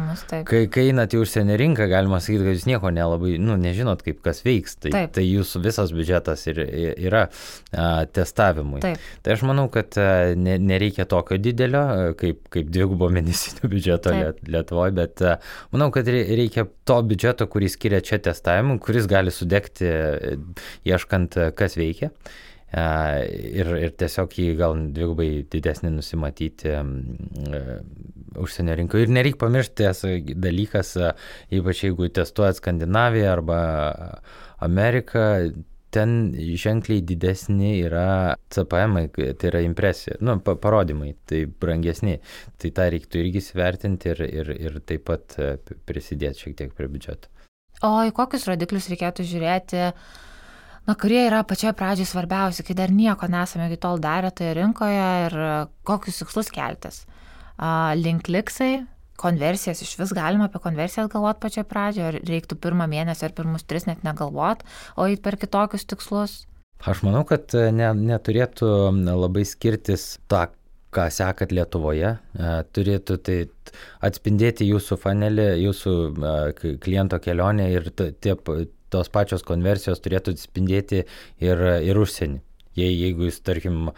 [0.46, 4.20] Kai, kai einate į užsienio rinką, galima sakyti, kad jūs nieko nelabai, nu, nežinot, kaip
[4.24, 4.76] kas veiks.
[4.80, 5.14] Tai, taip.
[5.16, 6.60] tai jūsų visas biudžetas ir,
[7.08, 8.82] yra a, testavimui.
[8.84, 9.08] Taip.
[9.24, 11.84] Tai aš manau, kad a, ne, nereikia tokio didelio,
[12.20, 14.14] kaip, kaip dvigubo mėnesinio biudžeto
[14.46, 15.38] Lietuvoje, bet a,
[15.74, 19.90] manau, kad reikia to biudžeto, kurį skiria čia testavimui, kuris gali sudegti
[20.86, 22.14] ieškant, kas veikia
[22.70, 27.80] ir, ir tiesiog jį gal dvigubai didesnį nusimatyti uh,
[28.38, 29.06] užsienio rinkoje.
[29.09, 29.90] Ir nereikia pamiršti
[30.38, 30.94] dalykas,
[31.50, 33.61] ypač jeigu testuojat Skandinaviją arba
[34.62, 35.24] Ameriką,
[35.90, 42.20] ten ženkliai didesni yra CPM, tai yra impresija, nu, parodymai, tai brangesni.
[42.61, 45.37] Tai tą reiktų irgi įsivertinti ir, ir, ir taip pat
[45.88, 47.33] prisidėti šiek tiek prie biudžeto.
[47.87, 49.87] O į kokius rodiklius reikėtų žiūrėti?
[50.90, 55.05] Na, kurie yra pačioje pradžioje svarbiausi, kai dar nieko nesame iki tol darę toje rinkoje
[55.29, 55.37] ir
[55.87, 57.05] kokius tikslus keltis.
[58.00, 58.72] Link liksai,
[59.20, 63.68] konversijas iš vis galima apie konversijas galvoti pačioje pradžioje, ar reiktų pirmą mėnesį ar pirmus
[63.70, 64.66] tris net negalvot,
[64.98, 66.35] o eiti per kitokius tikslus.
[66.83, 68.72] Aš manau, kad e, ne, neturėtų
[69.07, 70.48] labai skirtis tą,
[70.90, 73.38] ką sekat Lietuvoje, e, turėtų tai
[74.11, 78.35] atspindėti jūsų fanelį, jūsų e, kliento kelionę ir tie
[78.92, 81.05] tos pačios konversijos turėtų atspindėti
[81.42, 82.40] ir, ir užsienį.
[82.79, 83.90] Jei, jeigu jūs, tarkim,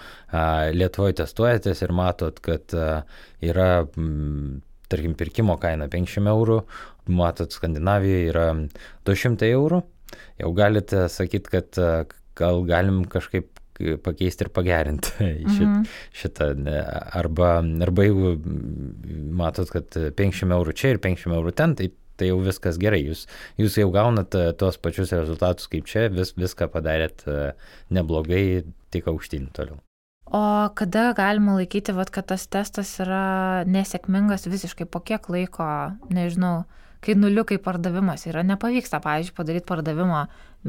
[0.73, 2.73] Lietuvoje testuojatės ir matot, kad
[3.45, 3.69] yra,
[4.93, 6.59] tarkim, pirkimo kaina 500 eurų,
[7.13, 8.47] matot, Skandinavijoje yra
[9.09, 9.83] 200 eurų,
[10.41, 11.83] jau galite sakyti, kad
[12.39, 13.51] gal galim kažkaip
[14.05, 15.13] pakeisti ir pagerinti
[15.55, 15.87] šit, mhm.
[16.17, 16.51] šitą.
[17.19, 17.55] Arba,
[17.87, 18.37] arba jeigu
[19.37, 23.03] matot, kad 500 eurų čia ir 500 eurų ten, tai tai jau viskas gerai.
[23.07, 23.25] Jūs,
[23.61, 27.39] jūs jau gaunat e, tuos pačius rezultatus kaip čia, vis, viską padarėt e,
[27.95, 28.45] neblogai,
[28.93, 29.81] tik aukštyn toliau.
[30.33, 30.43] O
[30.79, 35.67] kada galima laikyti, vat, kad tas testas yra nesėkmingas visiškai po kiek laiko,
[36.15, 36.63] nežinau,
[37.05, 40.23] kai nuliukai pardavimas yra, nepavyksta, pavyzdžiui, padaryti pardavimą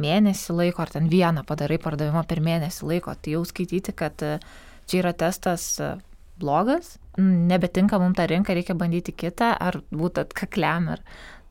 [0.04, 4.40] mėnesį laiko, ar ten vieną padarai pardavimą per mėnesį laiko, tai jau skaityti, kad e,
[4.90, 5.70] čia yra testas
[6.42, 11.04] blogas, nebetinka mums tą rinką, reikia bandyti kitą, ar būti atkakliam ir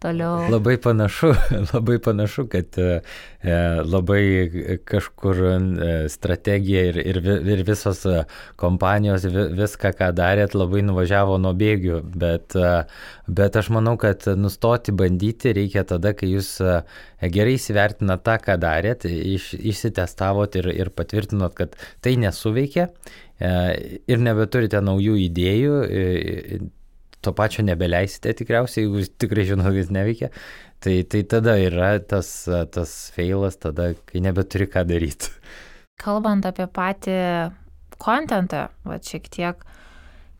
[0.02, 0.50] toliau.
[0.50, 1.30] Labai panašu,
[1.72, 3.00] labai panašu, kad e,
[3.42, 4.22] e labai
[4.88, 7.20] kažkur e, strategija ir, ir,
[7.54, 8.02] ir visos
[8.60, 12.58] kompanijos viską, ką darėt, labai nuvažiavo nuo bėgių, bet,
[13.26, 16.54] bet aš manau, kad nustoti bandyti reikia tada, kai jūs
[17.22, 22.90] gerai įsivertinat tą, ką darėt, iš, išsitestavot ir, ir patvirtinot, kad tai nesuveikia
[23.42, 25.76] ir nebeturite naujų idėjų
[27.22, 30.30] to pačio nebeleisite tikriausiai, jeigu tikrai žinot, kad neveikia.
[30.82, 32.28] Tai, tai tada yra tas,
[32.74, 35.30] tas failas, tada, kai nebeturi ką daryti.
[36.02, 37.18] Kalbant apie patį
[38.02, 39.62] kontentą, va šiek tiek,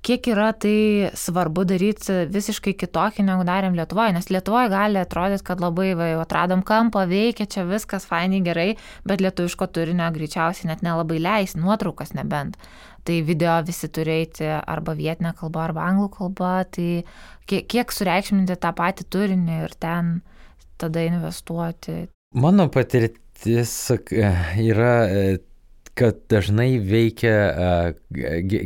[0.02, 5.62] kiek yra tai svarbu daryti visiškai kitokį, negu darėm Lietuvoje, nes Lietuvoje gali atrodyti, kad
[5.62, 8.68] labai, va, jau atradom kampą, veikia čia viskas fainiai gerai,
[9.06, 12.58] bet lietuviško turinio greičiausiai net nelabai leis, nuotraukas nebent
[13.06, 17.02] tai video visi turi eiti arba vietinė kalba, arba anglų kalba, tai
[17.50, 20.18] kiek, kiek sureikšminti tą patį turinį ir ten
[20.80, 22.06] tada investuoti.
[22.38, 23.74] Mano patirtis
[24.62, 24.92] yra
[25.94, 27.92] kad dažnai veikia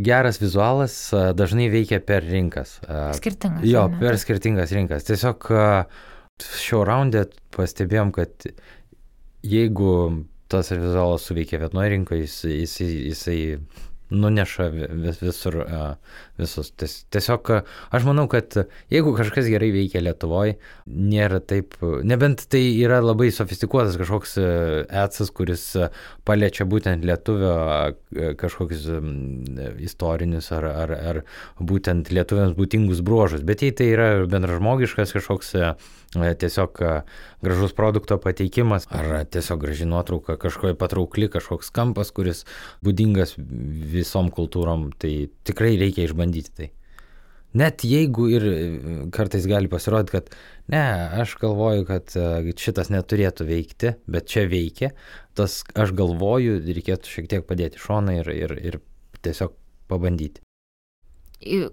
[0.07, 0.95] geras vizualas,
[1.35, 2.77] dažnai veikia per rinkas.
[3.19, 3.67] Skirtingas.
[3.67, 5.09] Jo, per skirtingas rinkas.
[5.09, 5.49] Tiesiog
[6.63, 7.25] šio raundė
[7.57, 8.47] pastebėjom, kad
[9.47, 9.91] jeigu
[10.53, 13.39] tas vizualas suveikia vienoje rinkoje, jis, jis, jisai
[14.11, 15.59] nuneša vis, visur
[16.39, 16.71] visus.
[16.77, 18.55] Tiesiog aš manau, kad
[18.93, 21.75] jeigu kažkas gerai veikia Lietuvoje, nėra taip,
[22.07, 25.69] nebent tai yra labai sofistikuotas kažkoks etsas, kuris
[26.29, 27.57] paliečia būtent lietuvio
[28.41, 28.89] kažkokius
[29.87, 31.23] istorinius ar, ar, ar
[31.59, 35.55] būtent lietuviams būtingus bruožus, bet jei tai yra bendražmogiškas kažkoks
[36.15, 36.81] tiesiog
[37.45, 42.45] gražus produkto pateikimas ar tiesiog graži nuotrauka, kažkokia patraukli, kažkoks kampas, kuris
[42.85, 46.71] būdingas visom kultūrom, tai tikrai reikia išbandyti tai.
[47.57, 48.45] Net jeigu ir
[49.15, 50.33] kartais gali pasirodyti, kad
[50.73, 50.83] ne,
[51.23, 52.17] aš galvoju, kad
[52.61, 54.91] šitas neturėtų veikti, bet čia veikia,
[55.39, 58.79] tas aš galvoju, reikėtų šiek tiek padėti šoną ir, ir, ir
[59.25, 59.57] tiesiog
[59.89, 60.43] pabandyti.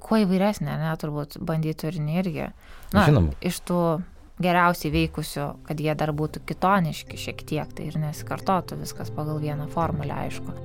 [0.04, 2.48] Kuo įvairesnė, ne, turbūt bandyti turinį irgi.
[2.94, 3.36] Na, Žinoma.
[3.44, 3.80] Iš tų
[4.42, 9.70] geriausiai veikusių, kad jie dar būtų kitoniški šiek tiek, tai ir nesikartotų viskas pagal vieną
[9.74, 10.56] formulę, aišku.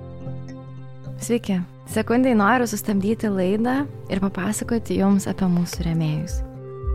[1.19, 1.59] Sveiki.
[1.91, 3.81] Sekundai noriu sustabdyti laidą
[4.13, 6.39] ir papasakoti Jums apie mūsų remėjus.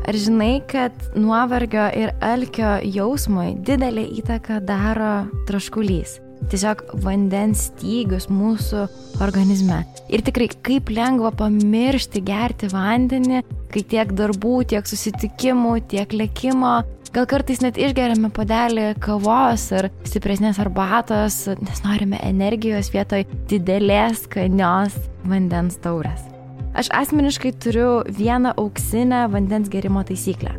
[0.04, 5.16] Ar žinai, kad nuovargio ir alkio jausmui didelį įtaką daro
[5.48, 6.23] traškulys?
[6.51, 8.88] Tiesiog vandens stygius mūsų
[9.23, 9.84] organizme.
[10.13, 16.75] Ir tikrai kaip lengva pamiršti gerti vandenį, kai tiek darbų, tiek susitikimų, tiek lėkimo,
[17.13, 24.97] gal kartais net išgeriame padelį kavos ar stipresnės arbatos, nes norime energijos vietoj didelės skanios
[25.29, 26.29] vandens taurės.
[26.73, 30.56] Aš asmeniškai turiu vieną auksinę vandens gerimo taisyklę.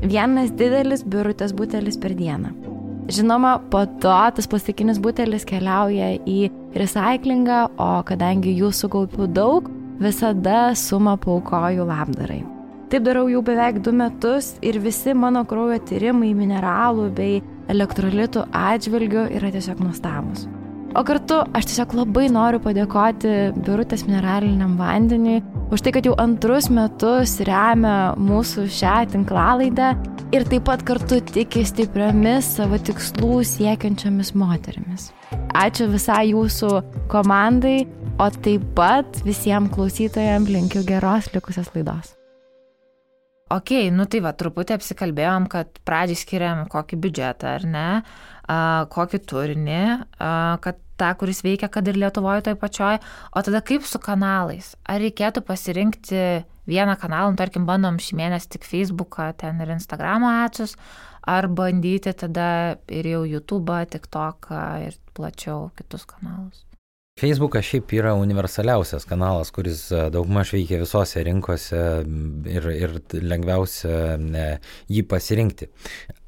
[0.00, 2.67] Vienas didelis biurutės butelis per dieną.
[3.08, 9.70] Žinoma, po to tas plastikinis butelis keliauja į recyklingą, o kadangi jų sukaupiu daug,
[10.02, 12.42] visada sumą paukoju labdarai.
[12.92, 17.42] Taip darau jau beveik du metus ir visi mano kraujo tyrimai mineralų bei
[17.72, 20.46] elektrolitų atžvilgių yra tiesiog nuostabus.
[20.96, 26.70] O kartu aš tiesiog labai noriu padėkoti Birutės mineraliniam vandeniui už tai, kad jau antrus
[26.72, 29.90] metus remia mūsų šią tinklalaidę
[30.32, 35.10] ir taip pat kartu tiki stipriomis savo tikslų siekiančiomis moterimis.
[35.52, 36.72] Ačiū visai jūsų
[37.12, 37.82] komandai,
[38.16, 42.14] o taip pat visiems klausytojams linkiu geros likusios laidos.
[43.48, 47.86] Ok, nu tai va, truputį apsikalbėjom, kad pradžiai skiriam kokį biudžetą, ar ne,
[48.48, 49.82] kokį turinį,
[50.64, 52.98] kad tą, kuris veikia, kad ir Lietuvoje toj pačioj,
[53.32, 54.72] o tada kaip su kanalais?
[54.88, 56.22] Ar reikėtų pasirinkti
[56.68, 60.76] vieną kanalą, nu, tarkim, bandom šį mėnesį tik Facebooką, ten ir Instagramo atsius,
[61.28, 66.67] ar bandyti tada ir jau YouTube, TikToką ir plačiau kitus kanalus?
[67.18, 71.80] Facebookas šiaip yra universaliausias kanalas, kuris e, daugmaž veikia visose rinkose
[72.46, 74.18] ir, ir lengviausia
[74.92, 75.70] jį pasirinkti.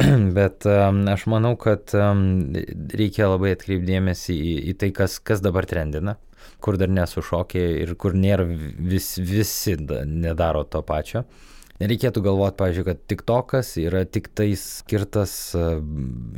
[0.39, 0.79] Bet e,
[1.15, 2.09] aš manau, kad e,
[2.99, 6.19] reikia labai atkreipdėmėsi į, į tai, kas, kas dabar trendina
[6.61, 11.25] kur dar nesušokė ir kur nėra vis, visi nedaro to pačio.
[11.81, 15.63] Nereikėtų galvoti, pavyzdžiui, kad TikTokas yra tik tai skirtas e,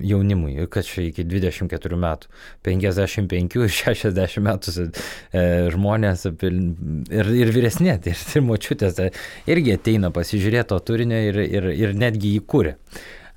[0.06, 2.30] jaunimui, kad čia iki 24 metų,
[2.68, 5.42] 55 ir 60 metų e,
[5.74, 9.02] žmonės ir, ir vyresnė, ir, ir močiutės
[9.50, 12.76] irgi ateina pasižiūrėti to turinio ir, ir, ir netgi jį kūrė.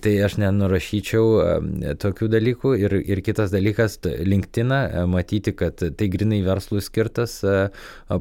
[0.06, 2.76] Tai aš nenurašyčiau tokių dalykų.
[2.78, 4.74] Ir, ir kitas dalykas, LinkedIn,
[5.10, 7.40] matyti, kad tai grinai verslui skirtas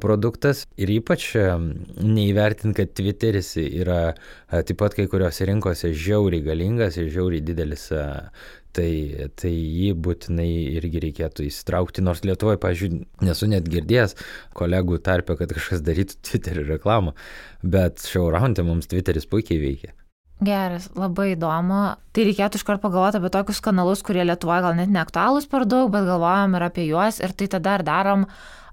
[0.00, 0.62] produktas.
[0.80, 4.14] Ir ypač neįvertinti, kad Twitteris yra
[4.48, 8.90] taip pat kai kuriuose rinkose žiauriai galingas ir žiauriai didelis tai,
[9.36, 14.16] tai jį būtinai irgi reikėtų įsitraukti, nors Lietuvoje, pažiūrėjau, nesu net girdėjęs
[14.56, 17.12] kolegų tarpę, kad kažkas darytų Twitterį reklamą,
[17.60, 19.92] bet šiauraunte mums Twitteris puikiai veikia.
[20.42, 21.94] Geras, labai įdomu.
[22.14, 26.08] Tai reikėtų iškart pagalvoti apie tokius kanalus, kurie Lietuvoje gal net neaktualūs per daug, bet
[26.08, 28.24] galvojam ir apie juos ir tai tada ar darom,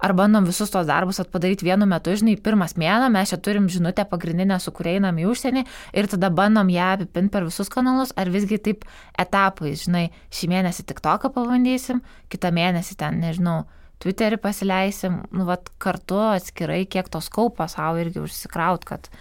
[0.01, 4.07] ar bandom visus tos darbus padaryti vienu metu, žinai, pirmas mėną, mes čia turim žinutę
[4.09, 5.63] pagrindinę, su kuria einam į užsienį
[6.01, 8.87] ir tada bandom ją apipinti per visus kanalus, ar visgi taip
[9.21, 12.01] etapais, žinai, šį mėnesį tik toką pabandysim,
[12.33, 13.61] kitą mėnesį ten, nežinau,
[14.01, 19.11] Twitterį pasileisim, nu, vat kartu atskirai, kiek tos kaupo savo irgi užsikraut, kad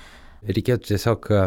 [0.48, 1.44] Reikėtų tiesiog e,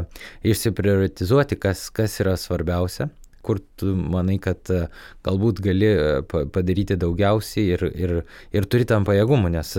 [0.53, 3.09] išsiprioritizuoti, kas, kas yra svarbiausia
[3.43, 4.85] kur tu manai, kad e,
[5.27, 8.13] galbūt gali e, padaryti daugiausiai ir, ir,
[8.55, 9.73] ir turi tam pajėgumų, nes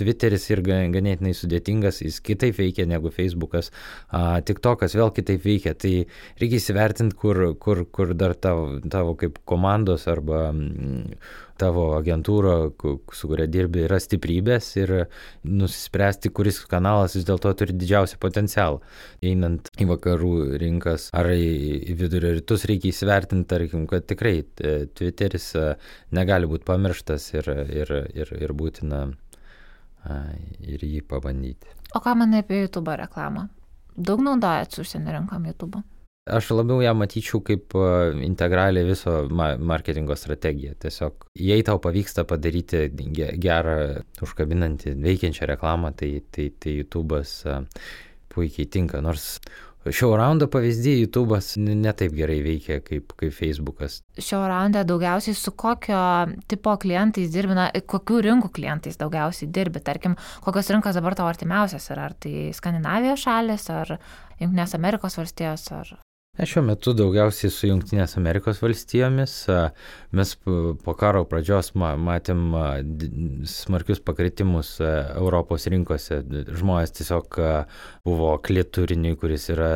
[0.00, 3.68] Twitteris ir ganėtinai sudėtingas, jis kitaip veikia negu Facebookas,
[4.48, 5.92] TikTokas vėl kitaip veikia, tai
[6.40, 10.46] reikia įsivertinti, kur, kur, kur dar tavo, tavo kaip komandos arba
[11.60, 12.54] tavo agentūra,
[13.14, 14.94] su kuria dirbi, yra stiprybės ir
[15.44, 18.80] nusispręsti, kuris kanalas vis dėlto turi didžiausią potencialą.
[19.26, 25.66] Einant į vakarų rinkas ar į vidurio rytus reikia įsivertinti, tarkim, kad tikrai Twitteris e,
[26.16, 27.50] negali būti pamirštas ir,
[27.82, 29.06] ir, ir, ir būtina
[30.64, 31.76] ir jį pabandyti.
[31.94, 33.48] O ką manai apie YouTube reklamą?
[33.96, 35.82] Daug naudojat su užsienio rinkom YouTube?
[36.28, 37.72] Aš labiau ją matyčiau kaip
[38.26, 40.74] integralią viso marketingo strategiją.
[40.82, 42.84] Tiesiog, jei tau pavyksta padaryti
[43.40, 43.78] gerą,
[44.22, 47.34] užkabinantį, veikiančią reklamą, tai, tai, tai YouTube'as
[48.30, 49.00] puikiai tinka.
[49.02, 49.40] Nors
[49.88, 54.02] Šio raundo pavyzdį YouTube'as netaip gerai veikia kaip, kaip Facebook'as.
[54.20, 56.02] Šio raundą daugiausiai su kokio
[56.52, 61.88] tipo klientais dirbi, na, kokių rinkų klientais daugiausiai dirbi, tarkim, kokios rinkos dabar tavo artimiausias
[61.94, 63.96] yra, ar tai Skandinavijos šalis, ar
[64.36, 65.96] Junktinės Amerikos valstijos, ar
[66.40, 69.32] Šiuo metu daugiausiai su Junktinės Amerikos valstijomis.
[70.16, 70.30] Mes
[70.84, 72.54] po karo pradžios matėm
[73.50, 76.22] smarkius pakritimus Europos rinkose.
[76.60, 77.36] Žmonės tiesiog
[78.08, 79.68] buvo klėturiniai, kuris yra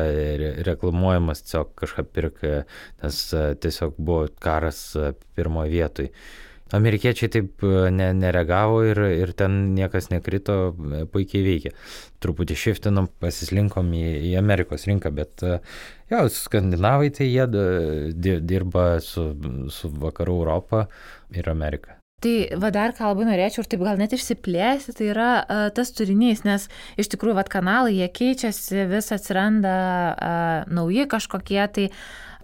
[0.65, 2.55] reklamuojamas, tiesiog kažką pirka,
[3.03, 3.21] nes
[3.61, 4.81] tiesiog buvo karas
[5.37, 6.13] pirmoje vietoje.
[6.75, 10.75] Amerikiečiai taip ne, nereagavo ir, ir ten niekas nekrito,
[11.13, 11.73] puikiai veikia.
[12.23, 15.43] Truputį šiftinom, pasislinkom į, į Amerikos rinką, bet
[16.05, 17.45] Jo, skandinavai tai jie
[18.45, 19.31] dirba su,
[19.73, 20.83] su vakarų Europą
[21.33, 21.97] ir Amerika.
[22.21, 25.91] Tai va dar ką labai norėčiau ir taip gal net išsiplėsti, tai yra uh, tas
[25.97, 26.67] turinys, nes
[27.01, 29.73] iš tikrųjų va kanalai jie keičiasi, vis atsiranda
[30.13, 31.89] uh, nauji kažkokie, tai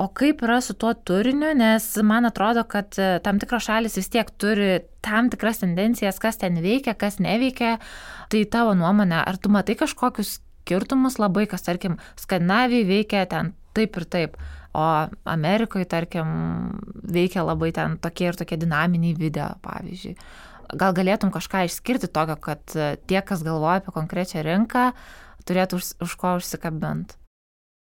[0.02, 4.10] o kaip yra su tuo turiniu, nes man atrodo, kad uh, tam tikros šalis vis
[4.10, 7.76] tiek turi tam tikras tendencijas, kas ten veikia, kas neveikia.
[8.32, 13.98] Tai tavo nuomonė, ar tu matai kažkokius skirtumus labai, kas tarkim Skandinavijai veikia ten taip
[14.00, 14.38] ir taip,
[14.74, 14.84] o
[15.30, 16.28] Amerikoje tarkim
[17.14, 20.16] veikia labai ten tokie ir tokie dinaminiai video, pavyzdžiui.
[20.80, 24.92] Gal galėtum kažką išskirti tokio, kad tie, kas galvoja apie konkrečią rinką,
[25.48, 27.21] turėtų už, už ko užsikabinti?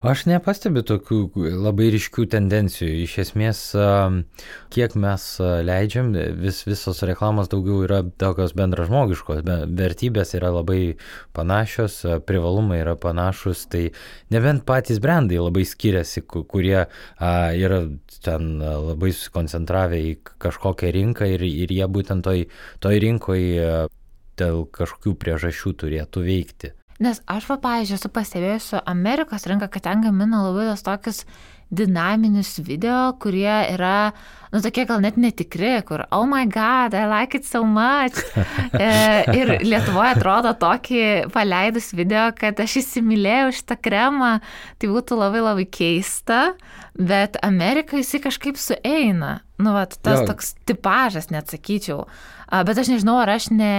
[0.06, 1.16] Aš nepastebiu tokių
[1.58, 2.90] labai ryškių tendencijų.
[3.02, 3.62] Iš esmės,
[4.70, 9.42] kiek mes leidžiam, vis, visos reklamos daugiau yra tokios bendražmogiškos,
[9.74, 11.00] vertybės yra labai
[11.34, 11.98] panašios,
[12.30, 13.88] privalumai yra panašus, tai
[14.30, 17.84] nebent patys brandai labai skiriasi, kurie yra
[18.22, 22.46] ten labai susikoncentravę į kažkokią rinką ir, ir jie būtent toj,
[22.86, 23.88] toj rinkoje
[24.38, 26.78] dėl kažkokių priežasčių turėtų veikti.
[27.04, 31.20] Nes aš, va, pavyzdžiui, esu pastebėjusi Amerikos rinką, kad ten gamina labai tos tokius
[31.70, 34.14] dinaminius video, kurie yra,
[34.54, 38.18] nu, tokie gal net netikri, kur, oh my god, I like it so much.
[38.80, 38.90] e,
[39.36, 41.04] ir Lietuvoje atrodo tokį
[41.36, 44.38] paleidus video, kad aš įsimylėjau šitą kremą,
[44.80, 46.56] tai būtų labai labai keista,
[46.98, 49.42] bet Amerikai jisai kažkaip sueina.
[49.58, 50.28] Nu, va, tas jo.
[50.30, 52.06] toks tipažas, net sakyčiau.
[52.48, 53.74] Bet aš nežinau, ar aš ne,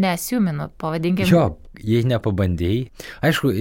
[0.00, 1.28] nesiuminu, pavadinkime.
[1.28, 1.44] Jo,
[1.84, 2.88] jei nepabandėjai.
[3.28, 3.52] Aišku,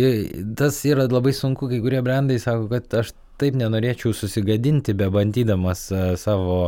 [0.57, 5.89] tas yra labai sunku, kai kurie brandai sako, kad aš taip nenorėčiau susigadinti, be bandydamas
[6.21, 6.59] savo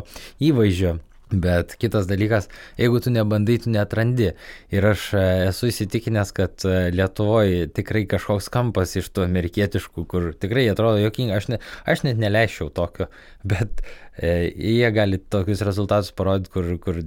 [0.44, 0.98] įvaizdžio.
[1.28, 2.46] Bet kitas dalykas,
[2.80, 4.30] jeigu tu nebandai, tu netrandi.
[4.72, 10.30] Ir aš e, esu įsitikinęs, kad e, Lietuvoje tikrai kažkoks kampas iš tų amerikietiškų, kur
[10.40, 13.10] tikrai atrodo jokinga, aš, ne, aš net neleičiau tokio,
[13.44, 17.02] bet e, jie gali tokius rezultatus parodyti, kur, kur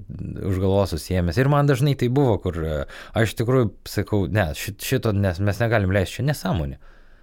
[0.51, 1.41] už galvos susijęmės.
[1.41, 2.77] Ir man dažnai tai buvo, kur e,
[3.19, 6.81] aš tikrųjų sakau, ne, šito nes mes negalim leisti, čia nesąmonė.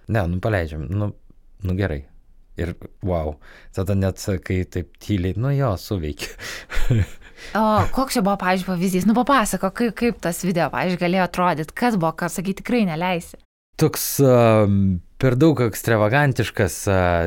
[0.08, 1.12] Ne, nu paleidžiam, nu,
[1.64, 2.02] nu gerai,
[2.58, 2.72] Ir
[3.06, 3.36] wow,
[3.74, 6.32] tada net sakai taip tyliai, nu jo, suveikia.
[7.60, 7.62] o
[7.94, 9.06] koks čia buvo, pavyzdžiui, pavyzdys?
[9.06, 13.38] Nu papasako, kaip, kaip tas video, pavyzdžiui, galėjo atrodyti, kas buvo, kas sakai, tikrai neleisi.
[13.78, 14.64] Toks uh,
[15.18, 16.76] per daug ekstravagantiškas,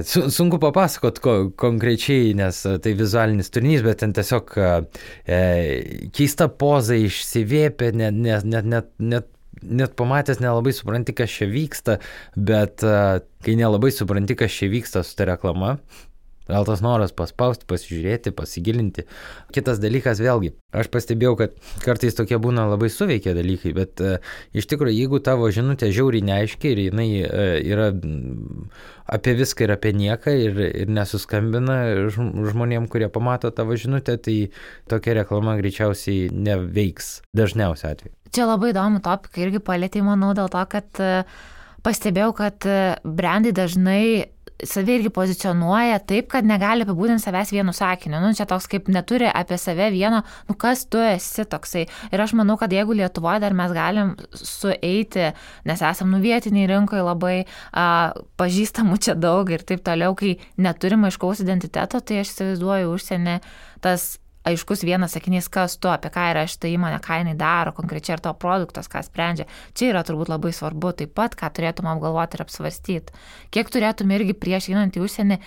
[0.08, 5.04] su, sunku papasakot ko, konkrečiai, nes tai vizualinis turinys, bet ten tiesiog uh,
[6.16, 9.30] keista poza išsivėpė, net, net, net, net, net
[9.62, 11.98] net pamatęs nelabai supranti, kas čia vyksta,
[12.34, 15.76] bet kai nelabai supranti, kas čia vyksta su ta reklama,
[16.52, 19.08] gal tas noras paspausti, pasižiūrėti, pasigilinti.
[19.56, 24.70] Kitas dalykas vėlgi, aš pastebėjau, kad kartais tokie būna labai suveikia dalykai, bet uh, iš
[24.72, 27.90] tikrųjų, jeigu tavo žinutė žiauriai neaiškiai ir jinai uh, yra
[29.12, 31.82] apie viską ir apie nieką ir, ir nesuskambina
[32.16, 34.38] žmonėm, kurie pamato tavo žinutę, tai
[34.92, 38.16] tokia reklama greičiausiai neveiks dažniausiai atveju.
[38.32, 41.10] Čia labai įdomu topiką irgi palėtė, manau, dėl to, kad e,
[41.84, 44.04] pastebėjau, kad e, brandai dažnai
[44.68, 48.20] save irgi pozicionuoja taip, kad negali apibūdinti savęs vienu sakiniu.
[48.24, 51.88] Nu, čia toks kaip neturi apie save vieno, nu kas tu esi toksai.
[52.12, 55.32] Ir aš manau, kad jeigu Lietuvoje dar mes galim sueiti,
[55.68, 57.36] nes esam nuvietiniai rinkoje labai
[57.74, 63.40] a, pažįstamų čia daug ir taip toliau, kai neturim aiškaus identiteto, tai aš įsivaizduoju užsienį
[63.82, 68.16] tas aiškus vienas sakinys, kas tu, apie ką yra šitą įmonę, ką jinai daro, konkrečiai
[68.18, 69.48] ar to produktas, ką sprendžia.
[69.78, 73.20] Čia yra turbūt labai svarbu taip pat, ką turėtum apgalvoti ir apsvarstyti.
[73.54, 75.38] Kiek turėtum irgi prieš einant į užsienį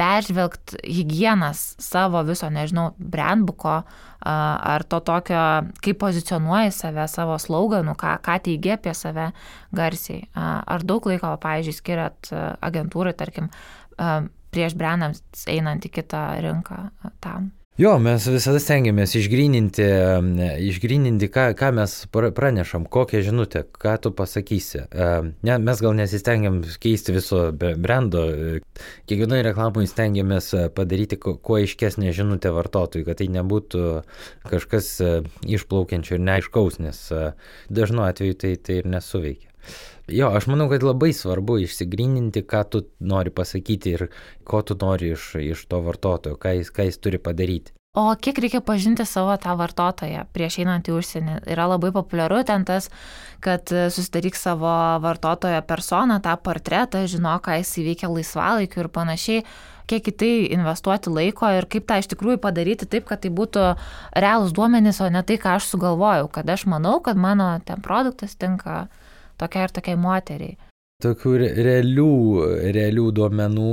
[0.00, 3.82] peržvelgti hygienas savo viso, nežinau, brandbuko
[4.24, 5.42] ar to tokio,
[5.84, 9.28] kaip pozicionuoji save, savo slauganų, ką, ką teigi apie save
[9.76, 10.24] garsiai.
[10.34, 12.32] Ar daug laiko, pavyzdžiui, skiriat
[12.64, 13.52] agentūrai, tarkim,
[14.50, 15.22] prieš brandams
[15.52, 16.82] einant į kitą rinką
[17.20, 17.52] tam?
[17.80, 19.84] Jo, mes visada stengiamės išgryninti,
[20.66, 24.82] išgryninti ką, ką mes pranešam, kokią žinutę, ką tu pasakysi.
[25.48, 28.26] Ne, mes gal nesistengiam keisti viso brendo,
[29.08, 33.86] kiekvienoje reklamoje stengiamės padaryti kuo aiškesnę žinutę vartotojui, kad tai nebūtų
[34.52, 34.98] kažkas
[35.48, 37.06] išplaukiančio ir neaiškaus, nes
[37.72, 39.49] dažnu atveju tai, tai ir nesuveikia.
[40.10, 44.08] Jo, aš manau, kad labai svarbu išsigryninti, ką tu nori pasakyti ir
[44.44, 47.74] ko tu nori iš, iš to vartotojo, ką jis, ką jis turi padaryti.
[47.98, 51.40] O kiek reikia pažinti savo tą vartotoją prieš einant į užsienį?
[51.50, 52.86] Yra labai populiaru ten tas,
[53.42, 54.70] kad susidaryk savo
[55.02, 59.42] vartotojo personą, tą portretą, žino, ką jis įveikia laisvalaikiu ir panašiai
[59.90, 63.66] kiek į tai investuoti laiko ir kaip tą iš tikrųjų padaryti taip, kad tai būtų
[64.22, 68.36] realūs duomenys, o ne tai, ką aš sugalvojau, kad aš manau, kad mano ten produktas
[68.38, 68.84] tinka
[69.40, 70.56] tokiai ir tokiai moteriai.
[71.00, 72.10] Tokių realių,
[72.76, 73.70] realių duomenų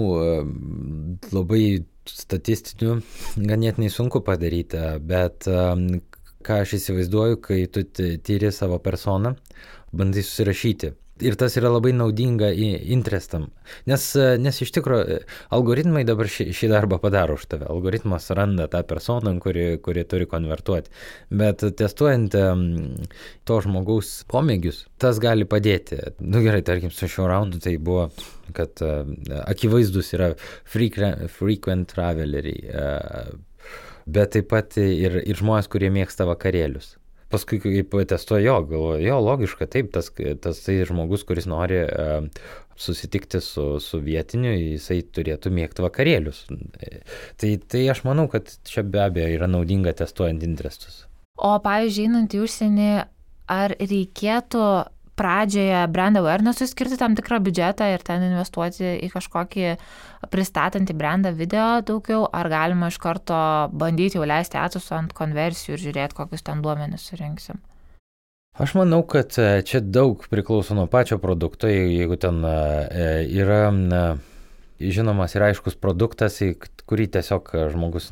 [1.36, 1.64] labai
[2.08, 2.94] statistinių
[3.50, 5.44] ganėtinai sunku padaryti, bet
[6.48, 9.36] ką aš įsivaizduoju, kai tu tyri savo personą,
[9.92, 10.94] bandai susirašyti
[11.24, 13.48] ir tas yra labai naudinga interestam.
[13.90, 14.04] Nes,
[14.42, 15.20] nes iš tikrųjų
[15.56, 17.68] algoritmai dabar šį, šį darbą padaro už tave.
[17.72, 20.92] Algoritmas randa tą personą, kuri, kuri turi konvertuoti.
[21.30, 22.38] Bet testuojant
[23.48, 26.00] to žmogaus pomėgius, tas gali padėti.
[26.20, 28.10] Na nu, gerai, tarkim, su šiuo raundu tai buvo,
[28.58, 28.84] kad
[29.44, 30.34] akivaizdus yra
[30.68, 32.78] frequent traveleriai.
[34.08, 36.96] Bet taip pat ir, ir žmonės, kurie mėgsta vakarėlius
[37.34, 40.12] paskui, kai testuoju, jo, galvoju, jo, logiška, taip, tas,
[40.44, 41.84] tas tai žmogus, kuris nori
[42.78, 46.44] susitikti su, su vietiniu, jisai turėtų mėgti vakarėlius.
[47.42, 51.06] Tai, tai aš manau, kad čia be abejo yra naudinga testuojant interestus.
[51.38, 52.92] O, pavyzdžiui, einant į užsienį,
[53.54, 54.64] ar reikėtų
[55.18, 59.72] pradžioje brand awarenessui skirti tam tikrą biudžetą ir ten investuoti į kažkokį
[60.34, 63.40] pristatantį brandą video daugiau, ar galima iš karto
[63.74, 67.62] bandyti jau leisti atsus ant konversijų ir žiūrėti, kokius ten duomenis surinksim?
[68.58, 73.04] Aš manau, kad e, čia daug priklauso nuo pačio produkto, jeigu ten e,
[73.38, 73.68] yra
[74.80, 76.40] žinomas ir aiškus produktas,
[76.88, 78.10] kurį tiesiog žmogus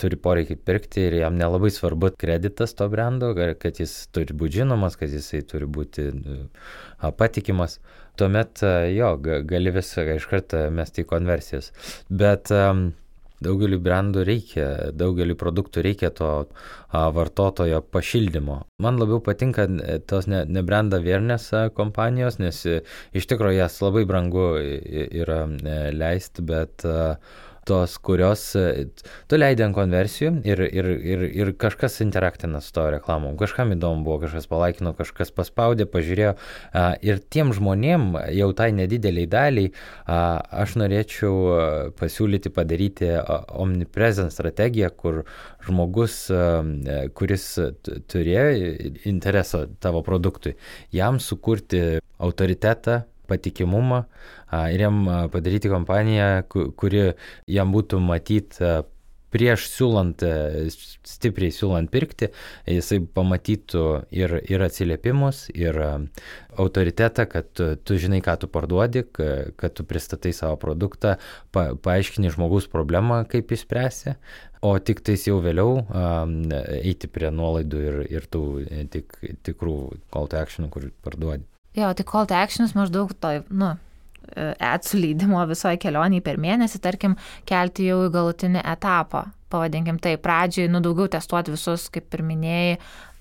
[0.00, 4.98] turi poreikį pirkti ir jam nelabai svarbu kreditas to brendo, kad jis turi būti žinomas,
[5.00, 6.10] kad jisai turi būti
[7.18, 7.80] patikimas.
[8.16, 8.62] Tuomet
[8.96, 11.72] jo, gali viską iš karto mesti į konversijas.
[12.08, 12.88] Bet um,
[13.44, 14.66] Daugeliu brandų reikia,
[14.96, 18.62] daugeliu produktų reikia to a, vartotojo pašildymo.
[18.82, 22.78] Man labiau patinka e, tos ne, ne brand awareness kompanijos, nes e,
[23.16, 27.16] iš tikrųjų jas labai brangu yra e, leisti, bet a,
[27.66, 28.86] tos, kurios e,
[29.28, 33.36] tu leidai ant konversijų ir, ir, ir, ir kažkas interaktina su to reklamom.
[33.40, 36.36] Kažkam įdomu buvo, kažkas palaikino, kažkas paspaudė, pažiūrėjo.
[37.06, 39.72] Ir tiem žmonėm, jau tai nedideliai daliai,
[40.06, 43.10] aš norėčiau pasiūlyti padaryti
[43.56, 45.24] omnipresent strategiją, kur
[45.66, 46.26] žmogus,
[47.18, 47.48] kuris
[48.12, 48.72] turėjo
[49.10, 50.56] interesą tavo produktui,
[50.94, 54.02] jam sukurti autoritetą, patikimumą
[54.72, 55.02] ir jam
[55.32, 57.08] padaryti kompaniją, kuri
[57.50, 58.60] jam būtų matyt
[59.36, 60.22] prieš siūlant,
[61.06, 62.30] stipriai siūlant pirkti,
[62.70, 65.78] jisai pamatytų ir, ir atsiliepimus, ir
[66.56, 71.16] autoritetą, kad tu, tu žinai, ką tu parduodi, kad tu pristatai savo produktą,
[71.54, 74.16] pa, paaiškini žmogaus problemą, kaip įspręsi,
[74.66, 76.38] o tik tais jau vėliau um,
[76.78, 78.46] eiti prie nuolaidų ir, ir tų
[78.94, 79.76] tik, tikrų
[80.14, 81.44] call to action, kur parduodi.
[81.76, 83.74] Jo, tai call to actions maždaug to, nu,
[84.34, 87.16] adsų leidimo visoje kelionėje per mėnesį, tarkim,
[87.48, 89.26] kelti jau į galutinį etapą.
[89.52, 92.72] Pavadinkim tai, pradžioj, nu, daugiau testuoti visus, kaip ir minėjai,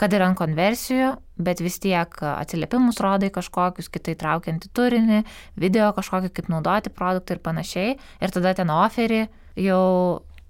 [0.01, 5.21] kad yra ant konversijų, bet vis tiek atsiliepimus rodai kažkokius, kitai traukiantį turinį,
[5.61, 7.95] video kažkokį, kaip naudoti produktą ir panašiai.
[8.25, 9.21] Ir tada ten oferį
[9.67, 9.85] jau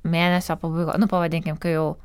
[0.08, 1.96] mėnesio pabaigo, nu, pavadinkim, kai jau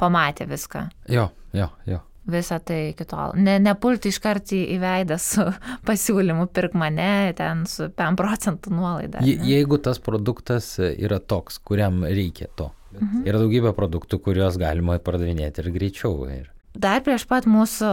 [0.00, 0.88] pamatė viską.
[1.14, 2.02] Jo, jo, jo
[2.32, 3.34] visą tai iki tol.
[3.38, 5.46] Ne, nepulti iškart į, į veidą su
[5.88, 9.24] pasiūlymu, pirk mane ten su 5 procentų nuolaida.
[9.26, 12.70] Je, jeigu tas produktas yra toks, kuriam reikia to.
[12.96, 13.26] Mhm.
[13.28, 16.16] Yra daugybė produktų, kuriuos galima pardavinėti ir greičiau.
[16.34, 17.88] Ir Dar prieš pat mūsų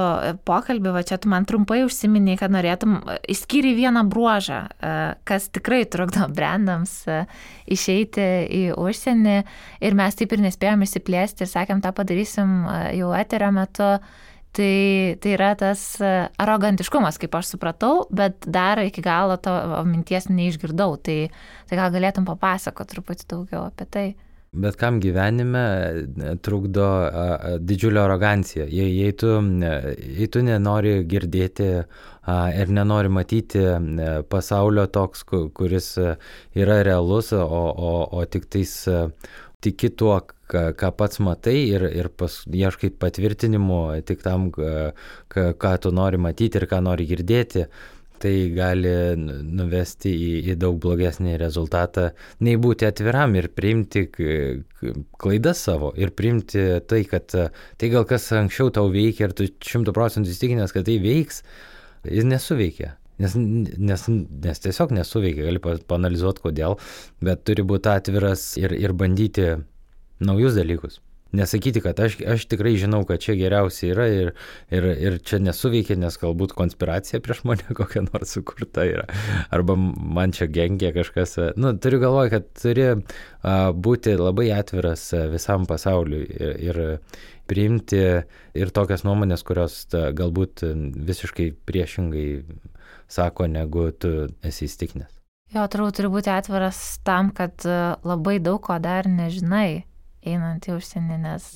[0.45, 4.91] pokalbį, va čia tu man trumpai užsiminiai, kad norėtum išskyrį vieną bruožą, e,
[5.25, 7.23] kas tikrai trukdo brandams e,
[7.73, 9.37] išeiti į užsienį
[9.81, 13.91] ir mes taip ir nespėjom išsiplėsti ir sakėm, tą padarysim e, jau eterio metu.
[14.57, 14.73] Tai,
[15.21, 19.51] tai yra tas arogantiškumas, kaip aš supratau, bet dar iki galo to
[19.85, 20.95] minties neišgirdau.
[21.05, 21.17] Tai,
[21.69, 24.07] tai gal galėtum papasakoti truputį daugiau apie tai
[24.63, 26.87] bet kam gyvenime e, trukdo
[27.59, 28.67] didžiulio arogancija.
[28.69, 29.33] Jei, jei, tu,
[30.19, 31.71] jei tu nenori girdėti
[32.61, 33.61] ir nenori matyti
[34.29, 35.23] pasaulio toks,
[35.55, 35.93] kuris
[36.57, 38.73] yra realus, o, o, o tik tais
[39.63, 40.19] tiki tuo,
[40.51, 46.19] ką, ką pats matai ir, ir pas, ieškai patvirtinimų tik tam, ką, ką tu nori
[46.21, 47.65] matyti ir ką nori girdėti
[48.21, 52.09] tai gali nuvesti į, į daug blogesnį rezultatą,
[52.43, 54.07] nei būti atviram ir priimti
[55.21, 59.95] klaidas savo ir priimti tai, kad tai gal kas anksčiau tau veikia ir tu šimtų
[59.95, 61.43] procentų įstikinęs, kad tai veiks,
[62.05, 62.95] jis nesuveikia.
[63.17, 64.03] Nes, nes,
[64.45, 66.77] nes tiesiog nesuveikia, gali panalizuoti kodėl,
[67.25, 69.55] bet turi būti atviras ir, ir bandyti
[70.21, 71.01] naujus dalykus.
[71.35, 74.31] Nesakyti, kad aš, aš tikrai žinau, kad čia geriausia yra ir,
[74.71, 79.07] ir, ir čia nesuveikia, nes galbūt konspiracija prieš mane kokia nors sukurta yra.
[79.53, 81.37] Arba man čia gengia kažkas.
[81.59, 82.99] Nu, turiu galvoje, kad turi a,
[83.73, 86.81] būti labai atviras visam pasauliu ir, ir
[87.47, 88.01] priimti
[88.57, 90.63] ir tokias nuomonės, kurios ta, galbūt
[91.07, 92.27] visiškai priešingai
[93.11, 95.13] sako, negu tu esi įstikinęs.
[95.55, 99.86] Jo, turbūt turi būti atviras tam, kad labai daug ko dar nežinai
[100.27, 101.47] einant į užsienį, nes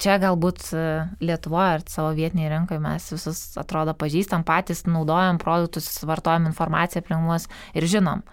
[0.00, 0.86] čia galbūt e,
[1.24, 7.24] Lietuvoje ar savo vietiniai rinkai mes visus atrodo pažįstam, patys naudojam produktus, vartojam informaciją aplink
[7.26, 8.24] mus ir žinom.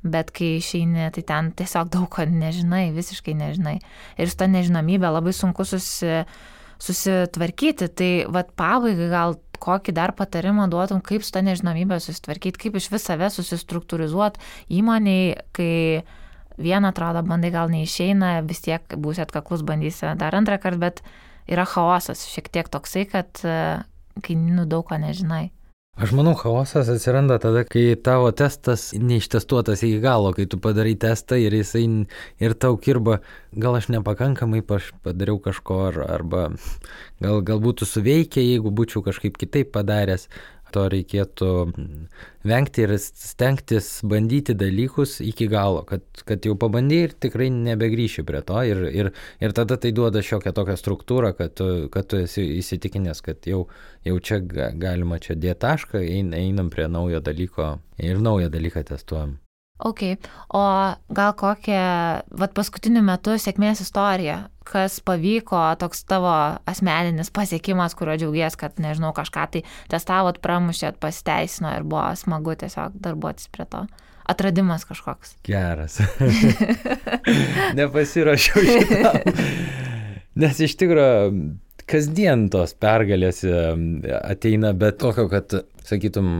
[0.00, 3.76] Bet kai išeini, tai ten tiesiog daug ko nežinai, visiškai nežinai.
[4.16, 6.22] Ir su ta nežinomybė labai sunku susi,
[6.80, 7.90] susitvarkyti.
[7.92, 12.88] Tai vad pabaigai gal kokį dar patarimą duotum, kaip su ta nežinomybė susitvarkyti, kaip iš
[12.94, 14.40] vis save susistruktūrizuoti
[14.80, 15.74] įmoniai, kai
[16.62, 21.02] vieną atrodo, bandai gal neišeina, vis tiek būsi atkaklus, bandysi dar antrą kartą, bet
[21.50, 23.56] yra chaosas šiek tiek toksai, kad e,
[24.24, 25.48] kai nu daug ko nežinai.
[26.00, 31.36] Aš manau, chaosas atsiranda tada, kai tavo testas neištestuotas iki galo, kai tu padarai testą
[31.36, 31.82] ir jisai
[32.40, 33.18] ir tau kirba,
[33.52, 36.46] gal aš nepakankamai padariau kažko, arba
[37.20, 40.30] gal, gal būtų suveikę, jeigu būčiau kažkaip kitaip padaręs
[40.74, 41.50] to reikėtų
[42.46, 48.40] vengti ir stengtis bandyti dalykus iki galo, kad, kad jau pabandai ir tikrai nebegrįši prie
[48.46, 49.12] to ir, ir,
[49.42, 53.66] ir tada tai duoda šiokią tokią struktūrą, kad tu, kad tu esi įsitikinęs, kad jau,
[54.06, 59.38] jau čia galima čia dėti tašką, ein, einam prie naujo dalyko ir naują dalyką testuojam.
[59.80, 60.02] Ok,
[60.52, 60.62] o
[61.08, 61.84] gal kokia,
[62.36, 66.32] vad paskutiniu metu sėkmės istorija, kas pavyko, toks tavo
[66.68, 73.00] asmeninis pasiekimas, kurio džiaugies, kad, nežinau, kažką tai testavot, pramušėt, pasiteisino ir buvo smagu tiesiog
[73.00, 73.86] darbuotis prie to.
[74.30, 75.34] Atradimas kažkoks.
[75.48, 75.96] Geras.
[77.78, 79.40] Nepasirašiau šitam.
[80.40, 81.32] Nes iš tikrųjų
[81.90, 83.42] kasdien tos pergalės
[84.20, 85.54] ateina, bet tokio, kad,
[85.86, 86.38] sakytum,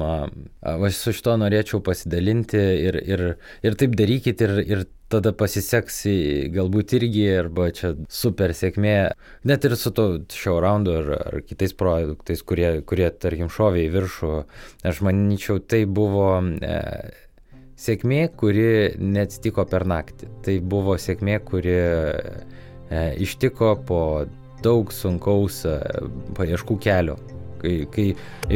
[0.62, 3.26] aš su šito norėčiau pasidalinti ir, ir,
[3.66, 6.02] ir taip darykit ir, ir tada pasiseks
[6.54, 8.94] galbūt irgi, arba čia super sėkmė,
[9.48, 13.90] net ir su to šio raundu ar, ar kitais produktais, kurie, kurie, tarkim, šovė į
[13.96, 14.36] viršų,
[14.86, 16.78] aš manyčiau, tai buvo e,
[17.80, 18.70] sėkmė, kuri
[19.02, 20.30] neatsitiko per naktį.
[20.46, 24.02] Tai buvo sėkmė, kuri e, ištiko po
[24.64, 25.76] daug sunkaus e,
[26.38, 27.16] paieškų kelio.
[27.60, 28.06] Kai, kai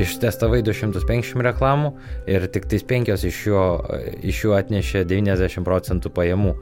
[0.04, 1.94] ištestavai 250 reklamų
[2.30, 3.64] ir tik tais 5 iš, jo,
[4.24, 6.54] iš jų atnešė 90 procentų pajamų.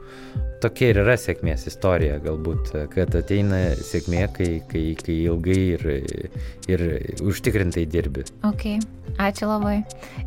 [0.63, 5.83] Tokia ir yra sėkmės istorija, galbūt, kad ateina sėkmė, kai, kai, kai ilgai ir,
[6.71, 6.83] ir
[7.19, 8.23] užtikrintai dirbi.
[8.47, 8.77] Ok,
[9.19, 9.81] ačiū labai.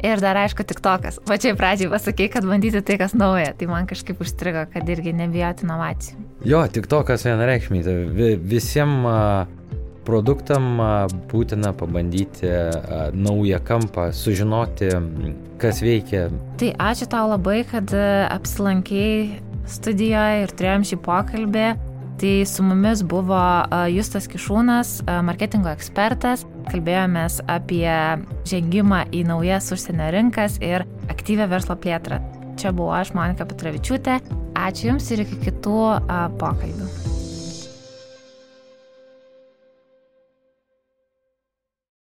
[0.05, 1.23] Ir dar aišku, tik tokas.
[1.25, 5.65] Pačiai pradžiai pasakai, kad bandyti tai, kas nauja, tai man kažkaip užstrigo, kad irgi nebijoti
[5.65, 6.21] inovacijų.
[6.45, 8.37] Jo, tik tokas vienareikšmiai.
[8.45, 9.56] Visiems
[10.07, 10.79] produktam
[11.31, 12.49] būtina pabandyti
[13.17, 14.93] naują kampą, sužinoti,
[15.61, 16.29] kas veikia.
[16.61, 17.91] Tai ačiū tau labai, kad
[18.31, 21.67] apsilankėjai studijoje ir turėjom šį pokalbį.
[22.17, 23.39] Tai su mumis buvo
[23.93, 26.47] Justas Kišūnas, marketingo ekspertas.
[26.71, 27.93] Kalbėjomės apie
[28.49, 32.23] žengimą į naujas užsienio rinkas ir aktyvę verslo plėtrą.
[32.57, 34.17] Čia buvau aš, Monika Petravičiūtė.
[34.57, 35.77] Ačiū Jums ir iki kitų
[36.41, 37.16] pokalbių.